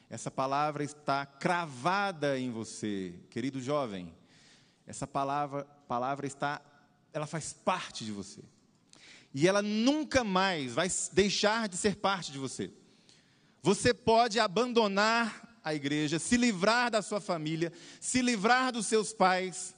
essa 0.08 0.30
palavra 0.30 0.82
está 0.82 1.26
cravada 1.26 2.38
em 2.38 2.50
você, 2.50 3.14
querido 3.28 3.60
jovem. 3.60 4.14
Essa 4.86 5.06
palavra, 5.06 5.64
palavra 5.86 6.26
está, 6.26 6.60
ela 7.12 7.26
faz 7.26 7.52
parte 7.52 8.04
de 8.04 8.12
você. 8.12 8.42
E 9.34 9.48
ela 9.48 9.62
nunca 9.62 10.22
mais 10.22 10.74
vai 10.74 10.88
deixar 11.12 11.68
de 11.68 11.76
ser 11.76 11.96
parte 11.96 12.30
de 12.30 12.38
você. 12.38 12.72
Você 13.62 13.94
pode 13.94 14.38
abandonar 14.40 15.60
a 15.64 15.72
igreja, 15.74 16.18
se 16.18 16.36
livrar 16.36 16.90
da 16.90 17.00
sua 17.00 17.20
família, 17.20 17.72
se 18.00 18.20
livrar 18.20 18.72
dos 18.72 18.86
seus 18.86 19.12
pais, 19.12 19.74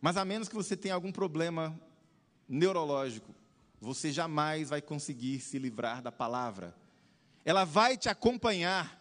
mas 0.00 0.16
a 0.16 0.24
menos 0.24 0.48
que 0.48 0.54
você 0.54 0.76
tenha 0.76 0.94
algum 0.94 1.10
problema 1.10 1.78
neurológico, 2.48 3.34
você 3.80 4.12
jamais 4.12 4.68
vai 4.68 4.82
conseguir 4.82 5.40
se 5.40 5.58
livrar 5.58 6.02
da 6.02 6.12
palavra. 6.12 6.76
Ela 7.44 7.64
vai 7.64 7.96
te 7.96 8.08
acompanhar, 8.08 9.00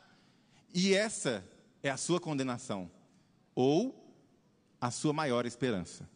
e 0.74 0.94
essa 0.94 1.46
é 1.84 1.90
a 1.90 1.98
sua 1.98 2.20
condenação, 2.20 2.90
ou 3.54 4.01
a 4.82 4.90
sua 4.90 5.14
maior 5.14 5.46
esperança. 5.46 6.10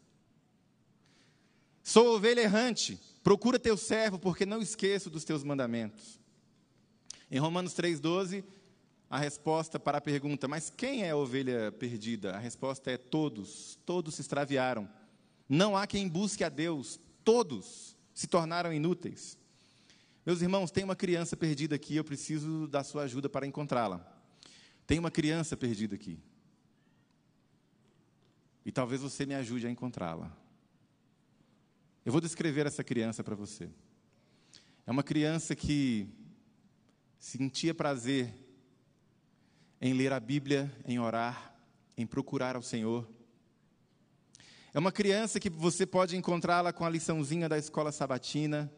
Sou 1.84 2.15
ovelha 2.15 2.41
errante, 2.41 2.99
procura 3.23 3.60
teu 3.60 3.78
servo, 3.78 4.17
porque 4.17 4.43
não 4.43 4.60
esqueço 4.60 5.08
dos 5.08 5.23
teus 5.23 5.43
mandamentos. 5.43 6.19
Em 7.30 7.38
Romanos 7.38 7.73
3,12, 7.75 8.43
a 9.08 9.19
resposta 9.19 9.80
para 9.80 9.99
a 9.99 10.01
pergunta, 10.01 10.47
mas 10.47 10.71
quem 10.71 11.04
é 11.04 11.12
a 11.12 11.15
ovelha 11.15 11.71
perdida? 11.71 12.36
A 12.36 12.39
resposta 12.39 12.89
é 12.89 12.97
todos, 12.97 13.78
todos 13.86 14.15
se 14.15 14.21
extraviaram. 14.21 14.89
Não 15.47 15.78
há 15.78 15.86
quem 15.86 16.08
busque 16.08 16.43
a 16.43 16.49
Deus, 16.49 16.99
todos 17.23 17.95
se 18.15 18.25
tornaram 18.25 18.73
inúteis. 18.73 19.38
Meus 20.25 20.41
irmãos, 20.41 20.71
tem 20.71 20.84
uma 20.84 20.95
criança 20.95 21.38
perdida 21.38 21.75
aqui, 21.75 21.95
eu 21.95 22.04
preciso 22.04 22.67
da 22.67 22.84
sua 22.84 23.04
ajuda 23.04 23.30
para 23.30 23.45
encontrá-la. 23.45 24.04
Tem 24.88 24.97
uma 24.97 25.12
criança 25.12 25.56
perdida 25.56 25.93
aqui. 25.93 26.17
E 28.65 28.71
talvez 28.71 29.01
você 29.01 29.25
me 29.25 29.36
ajude 29.36 29.67
a 29.67 29.69
encontrá-la. 29.69 30.36
Eu 32.04 32.12
vou 32.12 32.19
descrever 32.19 32.65
essa 32.65 32.84
criança 32.84 33.23
para 33.23 33.36
você. 33.36 33.69
É 34.88 34.91
uma 34.91 35.04
criança 35.04 35.56
que 35.56 36.08
sentia 37.19 37.73
prazer 37.73 38.34
em 39.82 39.93
ler 39.93 40.13
a 40.13 40.19
Bíblia, 40.19 40.71
em 40.86 40.99
orar, 40.99 41.56
em 41.97 42.06
procurar 42.06 42.56
ao 42.56 42.62
Senhor. 42.62 43.08
É 44.73 44.80
uma 44.80 44.91
criança 44.91 45.39
que 45.39 45.49
você 45.49 45.86
pode 45.86 46.17
encontrá-la 46.17 46.73
com 46.73 46.86
a 46.86 46.89
liçãozinha 46.89 47.47
da 47.47 47.58
escola 47.58 47.91
sabatina, 47.91 48.71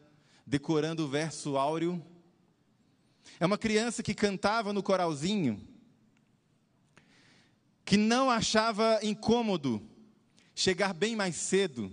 decorando 0.46 1.04
o 1.04 1.08
verso 1.08 1.56
áureo. 1.56 2.02
É 3.40 3.46
uma 3.46 3.58
criança 3.58 4.02
que 4.02 4.14
cantava 4.14 4.72
no 4.72 4.82
coralzinho, 4.82 5.60
que 7.88 7.96
não 7.96 8.30
achava 8.30 9.00
incômodo 9.02 9.80
chegar 10.54 10.92
bem 10.92 11.16
mais 11.16 11.36
cedo 11.36 11.90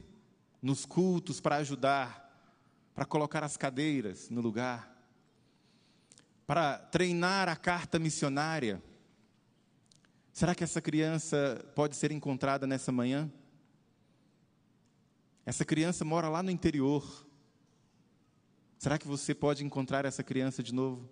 nos 0.61 0.85
cultos 0.85 1.39
para 1.39 1.55
ajudar, 1.55 2.53
para 2.93 3.05
colocar 3.05 3.45
as 3.45 3.55
cadeiras 3.55 4.29
no 4.29 4.41
lugar, 4.41 4.93
para 6.45 6.77
treinar 6.77 7.47
a 7.47 7.55
carta 7.55 7.97
missionária. 7.97 8.83
Será 10.33 10.53
que 10.53 10.65
essa 10.65 10.81
criança 10.81 11.65
pode 11.73 11.95
ser 11.95 12.11
encontrada 12.11 12.67
nessa 12.67 12.91
manhã? 12.91 13.31
Essa 15.45 15.63
criança 15.63 16.03
mora 16.03 16.27
lá 16.27 16.43
no 16.43 16.51
interior. 16.51 17.25
Será 18.77 18.97
que 18.97 19.07
você 19.07 19.33
pode 19.33 19.63
encontrar 19.63 20.03
essa 20.03 20.25
criança 20.25 20.61
de 20.61 20.73
novo? 20.73 21.09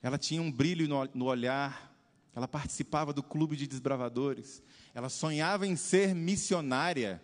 Ela 0.00 0.18
tinha 0.18 0.40
um 0.40 0.52
brilho 0.52 0.86
no, 1.12 1.24
olhar, 1.24 1.89
ela 2.34 2.46
participava 2.46 3.12
do 3.12 3.22
clube 3.22 3.56
de 3.56 3.66
desbravadores, 3.66 4.62
ela 4.94 5.08
sonhava 5.08 5.66
em 5.66 5.76
ser 5.76 6.14
missionária. 6.14 7.22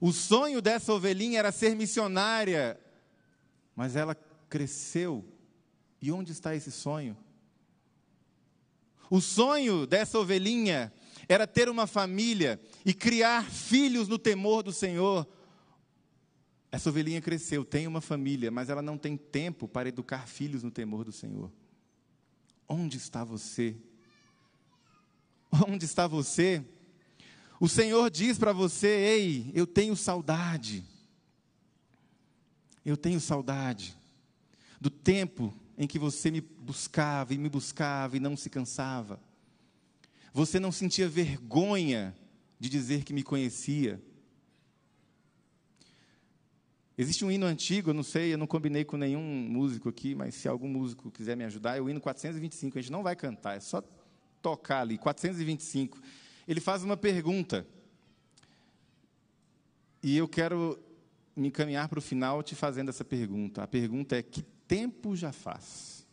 O 0.00 0.12
sonho 0.12 0.60
dessa 0.60 0.92
ovelhinha 0.92 1.38
era 1.38 1.52
ser 1.52 1.74
missionária, 1.74 2.80
mas 3.74 3.96
ela 3.96 4.14
cresceu. 4.48 5.24
E 6.00 6.10
onde 6.10 6.32
está 6.32 6.54
esse 6.54 6.70
sonho? 6.70 7.16
O 9.10 9.20
sonho 9.20 9.86
dessa 9.86 10.18
ovelhinha 10.18 10.92
era 11.28 11.46
ter 11.46 11.68
uma 11.68 11.86
família 11.86 12.60
e 12.84 12.92
criar 12.92 13.44
filhos 13.44 14.08
no 14.08 14.18
temor 14.18 14.62
do 14.62 14.72
Senhor. 14.72 15.26
Essa 16.70 16.90
ovelhinha 16.90 17.20
cresceu, 17.20 17.64
tem 17.64 17.86
uma 17.86 18.00
família, 18.00 18.50
mas 18.50 18.68
ela 18.68 18.82
não 18.82 18.98
tem 18.98 19.16
tempo 19.16 19.68
para 19.68 19.88
educar 19.88 20.26
filhos 20.26 20.62
no 20.62 20.70
temor 20.70 21.04
do 21.04 21.12
Senhor. 21.12 21.50
Onde 22.68 22.96
está 22.96 23.24
você? 23.24 23.76
Onde 25.68 25.84
está 25.84 26.06
você? 26.06 26.64
O 27.60 27.68
Senhor 27.68 28.10
diz 28.10 28.38
para 28.38 28.52
você: 28.52 28.88
Ei, 28.88 29.50
eu 29.54 29.66
tenho 29.66 29.96
saudade. 29.96 30.84
Eu 32.84 32.96
tenho 32.96 33.20
saudade 33.20 33.96
do 34.80 34.90
tempo 34.90 35.52
em 35.76 35.86
que 35.86 35.98
você 35.98 36.30
me 36.30 36.40
buscava 36.40 37.34
e 37.34 37.38
me 37.38 37.48
buscava 37.48 38.16
e 38.16 38.20
não 38.20 38.36
se 38.36 38.48
cansava. 38.48 39.20
Você 40.32 40.60
não 40.60 40.70
sentia 40.70 41.08
vergonha 41.08 42.14
de 42.58 42.68
dizer 42.68 43.04
que 43.04 43.12
me 43.12 43.22
conhecia. 43.22 44.00
Existe 46.98 47.24
um 47.24 47.30
hino 47.30 47.44
antigo, 47.44 47.92
não 47.92 48.02
sei, 48.02 48.32
eu 48.32 48.38
não 48.38 48.46
combinei 48.46 48.82
com 48.82 48.96
nenhum 48.96 49.22
músico 49.22 49.90
aqui, 49.90 50.14
mas 50.14 50.34
se 50.34 50.48
algum 50.48 50.68
músico 50.68 51.10
quiser 51.10 51.36
me 51.36 51.44
ajudar, 51.44 51.76
é 51.76 51.80
o 51.80 51.90
hino 51.90 52.00
425. 52.00 52.78
A 52.78 52.80
gente 52.80 52.90
não 52.90 53.02
vai 53.02 53.14
cantar, 53.14 53.56
é 53.56 53.60
só 53.60 53.82
tocar 54.40 54.80
ali, 54.80 54.96
425. 54.96 56.00
Ele 56.48 56.60
faz 56.60 56.82
uma 56.82 56.96
pergunta. 56.96 57.66
E 60.02 60.16
eu 60.16 60.26
quero 60.26 60.78
me 61.34 61.48
encaminhar 61.48 61.86
para 61.88 61.98
o 61.98 62.02
final 62.02 62.42
te 62.42 62.54
fazendo 62.54 62.88
essa 62.88 63.04
pergunta. 63.04 63.62
A 63.62 63.66
pergunta 63.66 64.16
é: 64.16 64.22
que 64.22 64.40
tempo 64.66 65.14
já 65.14 65.32
faz? 65.32 66.06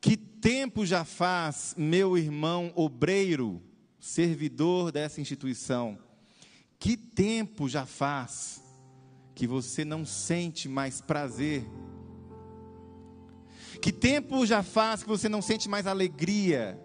Que 0.00 0.16
tempo 0.16 0.86
já 0.86 1.04
faz, 1.04 1.74
meu 1.76 2.16
irmão 2.16 2.72
obreiro, 2.76 3.60
servidor 3.98 4.92
dessa 4.92 5.20
instituição? 5.20 5.98
Que 6.78 6.96
tempo 6.96 7.68
já 7.68 7.84
faz 7.84 8.62
que 9.34 9.46
você 9.46 9.84
não 9.84 10.06
sente 10.06 10.68
mais 10.68 11.00
prazer? 11.00 11.68
Que 13.82 13.92
tempo 13.92 14.46
já 14.46 14.62
faz 14.62 15.02
que 15.02 15.08
você 15.08 15.28
não 15.28 15.42
sente 15.42 15.68
mais 15.68 15.86
alegria 15.86 16.80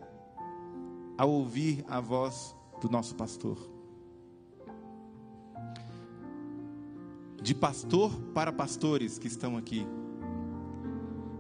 ao 1.16 1.30
ouvir 1.30 1.86
a 1.88 2.00
voz 2.00 2.56
do 2.82 2.90
nosso 2.90 3.14
pastor? 3.16 3.58
De 7.42 7.54
pastor 7.54 8.12
para 8.34 8.52
pastores 8.52 9.20
que 9.20 9.28
estão 9.28 9.58
aqui. 9.58 9.86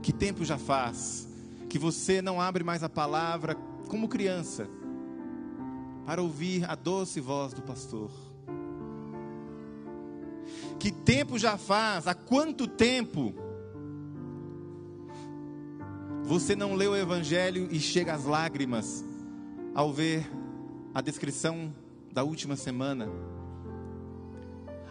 Que 0.03 0.13
tempo 0.13 0.45
já 0.45 0.59
faz 0.59 1.27
que 1.69 1.79
você 1.79 2.21
não 2.21 2.39
abre 2.39 2.63
mais 2.63 2.83
a 2.83 2.89
palavra 2.89 3.55
como 3.87 4.07
criança 4.07 4.69
para 6.05 6.21
ouvir 6.21 6.69
a 6.69 6.75
doce 6.75 7.19
voz 7.19 7.51
do 7.53 7.61
pastor? 7.63 8.32
Que 10.79 10.91
tempo 10.91 11.39
já 11.39 11.57
faz? 11.57 12.07
Há 12.07 12.13
quanto 12.13 12.67
tempo 12.67 13.33
você 16.23 16.55
não 16.55 16.73
leu 16.73 16.91
o 16.91 16.97
Evangelho 16.97 17.67
e 17.71 17.79
chega 17.79 18.13
às 18.13 18.25
lágrimas 18.25 19.03
ao 19.75 19.91
ver 19.91 20.29
a 20.93 21.01
descrição 21.01 21.73
da 22.11 22.23
última 22.23 22.55
semana? 22.55 23.09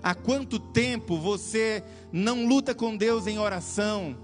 Há 0.03 0.14
quanto 0.14 0.59
tempo 0.59 1.16
você 1.16 1.85
não 2.11 2.47
luta 2.47 2.75
com 2.75 2.97
Deus 2.97 3.27
em 3.27 3.38
oração 3.38 4.16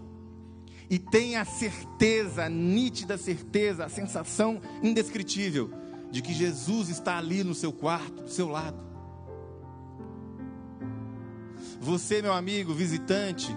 e 0.90 0.98
tem 0.98 1.36
a 1.36 1.44
certeza, 1.44 2.44
a 2.44 2.48
nítida 2.48 3.16
certeza, 3.16 3.84
a 3.84 3.88
sensação 3.88 4.60
indescritível 4.82 5.70
de 6.10 6.22
que 6.22 6.32
Jesus 6.32 6.88
está 6.88 7.18
ali 7.18 7.44
no 7.44 7.54
seu 7.54 7.72
quarto, 7.72 8.22
do 8.24 8.30
seu 8.30 8.48
lado? 8.48 8.87
Você, 11.80 12.20
meu 12.20 12.32
amigo, 12.32 12.74
visitante, 12.74 13.54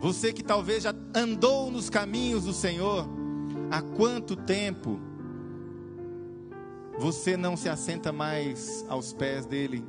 você 0.00 0.32
que 0.32 0.42
talvez 0.42 0.84
já 0.84 0.94
andou 1.14 1.70
nos 1.70 1.90
caminhos 1.90 2.44
do 2.44 2.52
Senhor, 2.52 3.06
há 3.70 3.82
quanto 3.82 4.36
tempo 4.36 4.98
você 6.98 7.36
não 7.36 7.56
se 7.56 7.68
assenta 7.68 8.12
mais 8.12 8.84
aos 8.88 9.12
pés 9.12 9.44
dele? 9.44 9.84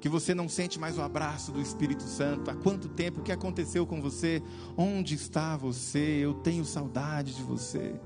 Que 0.00 0.08
você 0.08 0.34
não 0.34 0.48
sente 0.48 0.78
mais 0.78 0.98
o 0.98 1.02
abraço 1.02 1.50
do 1.50 1.60
Espírito 1.60 2.02
Santo? 2.02 2.50
Há 2.50 2.54
quanto 2.54 2.88
tempo? 2.88 3.20
O 3.20 3.22
que 3.22 3.32
aconteceu 3.32 3.86
com 3.86 4.02
você? 4.02 4.42
Onde 4.76 5.14
está 5.14 5.56
você? 5.56 6.18
Eu 6.20 6.34
tenho 6.34 6.64
saudade 6.64 7.34
de 7.34 7.42
você, 7.42 7.98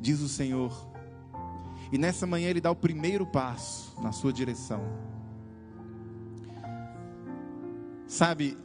diz 0.00 0.20
o 0.20 0.28
Senhor. 0.28 0.90
E 1.92 1.98
nessa 1.98 2.26
manhã 2.26 2.48
ele 2.48 2.60
dá 2.60 2.70
o 2.70 2.76
primeiro 2.76 3.26
passo 3.26 3.94
na 4.02 4.12
sua 4.12 4.32
direção. 4.32 5.11
Sabe, 8.12 8.58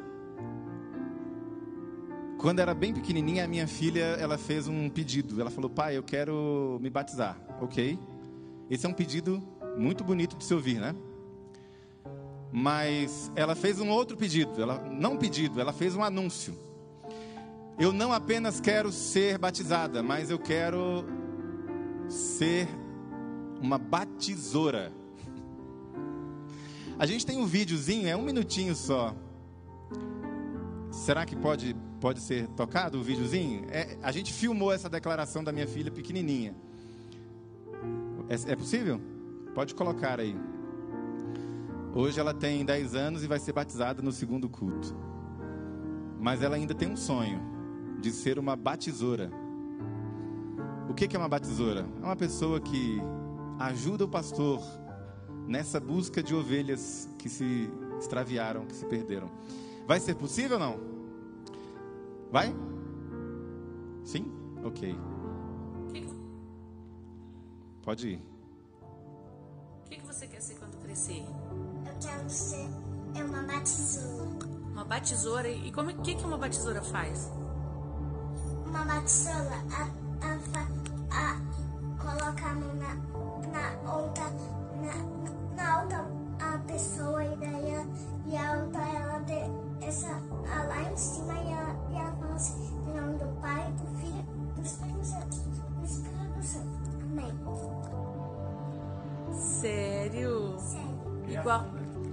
quando 2.38 2.60
era 2.60 2.74
bem 2.74 2.94
pequenininha, 2.94 3.46
a 3.46 3.48
minha 3.48 3.66
filha, 3.66 4.04
ela 4.20 4.38
fez 4.38 4.68
um 4.68 4.90
pedido. 4.90 5.40
Ela 5.40 5.50
falou: 5.50 5.70
"Pai, 5.70 5.96
eu 5.96 6.04
quero 6.04 6.78
me 6.82 6.90
batizar". 6.90 7.40
OK? 7.62 7.98
Esse 8.70 8.86
é 8.86 8.90
um 8.90 8.94
pedido 8.94 9.42
muito 9.78 10.04
bonito 10.04 10.36
de 10.36 10.44
se 10.44 10.54
ouvir, 10.54 10.82
né? 10.82 10.94
Mas 12.52 13.32
ela 13.38 13.56
fez 13.56 13.80
um 13.80 13.90
outro 13.90 14.18
pedido, 14.18 14.62
ela 14.62 14.80
não 14.92 15.14
um 15.14 15.18
pedido, 15.18 15.62
ela 15.62 15.72
fez 15.72 15.96
um 15.96 16.04
anúncio. 16.04 16.54
Eu 17.80 17.94
não 17.94 18.12
apenas 18.12 18.60
quero 18.60 18.92
ser 18.92 19.38
batizada, 19.38 20.04
mas 20.04 20.30
eu 20.30 20.40
quero 20.40 21.06
ser 22.10 22.68
uma 23.62 23.78
batizora. 23.78 24.92
A 27.00 27.06
gente 27.06 27.26
tem 27.26 27.38
um 27.38 27.46
videozinho, 27.46 28.10
é 28.10 28.16
um 28.18 28.24
minutinho 28.24 28.76
só. 28.76 29.16
Será 30.98 31.26
que 31.28 31.36
pode, 31.36 31.76
pode 32.02 32.20
ser 32.20 32.48
tocado 32.50 33.00
o 33.00 33.04
videozinho? 33.04 33.68
É, 33.70 33.98
a 34.02 34.12
gente 34.12 34.34
filmou 34.34 34.74
essa 34.74 34.90
declaração 34.90 35.44
da 35.44 35.52
minha 35.52 35.68
filha 35.68 35.92
pequenininha. 35.92 36.56
É, 38.28 38.52
é 38.52 38.56
possível? 38.56 39.00
Pode 39.54 39.76
colocar 39.76 40.20
aí. 40.20 40.36
Hoje 41.94 42.20
ela 42.20 42.34
tem 42.34 42.66
10 42.66 42.96
anos 42.96 43.24
e 43.24 43.28
vai 43.28 43.40
ser 43.40 43.54
batizada 43.54 44.02
no 44.02 44.12
segundo 44.12 44.50
culto. 44.50 44.98
Mas 46.20 46.42
ela 46.42 46.56
ainda 46.56 46.74
tem 46.74 46.92
um 46.92 46.98
sonho 46.98 47.40
de 48.02 48.12
ser 48.12 48.40
uma 48.40 48.56
batizora. 48.56 49.32
O 50.90 50.96
que 50.96 51.16
é 51.16 51.20
uma 51.20 51.30
batizora? 51.30 51.88
É 52.02 52.06
uma 52.06 52.16
pessoa 52.16 52.60
que 52.60 53.00
ajuda 53.60 54.04
o 54.04 54.10
pastor 54.10 54.60
nessa 55.48 55.80
busca 55.80 56.24
de 56.24 56.34
ovelhas 56.34 57.08
que 57.20 57.30
se 57.30 57.70
extraviaram, 58.00 58.66
que 58.66 58.76
se 58.76 58.86
perderam. 58.86 59.30
Vai 59.88 60.00
ser 60.00 60.16
possível 60.16 60.60
ou 60.60 60.60
não? 60.60 60.80
Vai? 62.30 62.54
Sim? 64.04 64.32
Ok. 64.64 64.96
Pode 67.88 68.10
ir. 68.10 68.22
O 68.82 69.90
que, 69.90 70.02
você 70.02 70.28
quer 70.28 70.42
ser 70.42 70.56
quando 70.56 70.78
crescer? 70.82 71.24
Eu 71.86 71.94
quero 72.02 72.30
ser 72.30 72.68
uma 73.16 73.44
batizora. 73.44 74.46
Uma 74.74 74.84
batizora? 74.84 75.48
E 75.48 75.72
como 75.72 75.96
que, 76.02 76.16
que 76.16 76.26
uma 76.26 76.38
batizora 76.38 76.82
faz? 76.82 77.32
Uma 78.66 78.84
batizora 78.84 79.56
a, 79.72 79.84
a, 80.28 81.38
a, 81.38 81.47
Sério? 100.08 100.56
Sério. 100.58 101.40
Igual. 101.40 101.66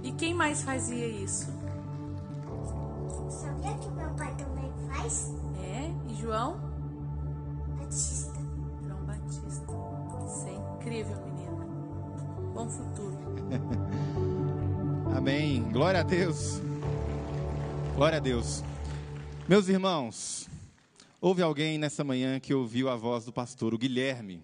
E 0.03 0.11
quem 0.11 0.33
mais 0.33 0.63
fazia 0.63 1.07
isso? 1.07 1.47
Sabia 3.29 3.73
que 3.77 3.89
meu 3.89 4.09
pai 4.15 4.35
também 4.35 4.71
faz? 4.87 5.33
É? 5.63 5.91
E 6.11 6.15
João? 6.15 6.59
Batista. 7.79 8.33
João 8.85 9.01
Batista. 9.05 9.73
Isso 10.25 10.47
é 10.47 10.75
incrível, 10.75 11.15
menina. 11.25 11.65
Bom 12.53 12.69
futuro. 12.69 13.17
Amém. 15.15 15.63
Glória 15.71 16.01
a 16.01 16.03
Deus. 16.03 16.61
Glória 17.95 18.17
a 18.17 18.21
Deus. 18.21 18.61
Meus 19.47 19.69
irmãos, 19.69 20.49
houve 21.21 21.41
alguém 21.41 21.77
nessa 21.77 22.03
manhã 22.03 22.41
que 22.41 22.53
ouviu 22.53 22.89
a 22.89 22.95
voz 22.97 23.23
do 23.23 23.31
pastor, 23.31 23.73
o 23.73 23.77
Guilherme. 23.77 24.43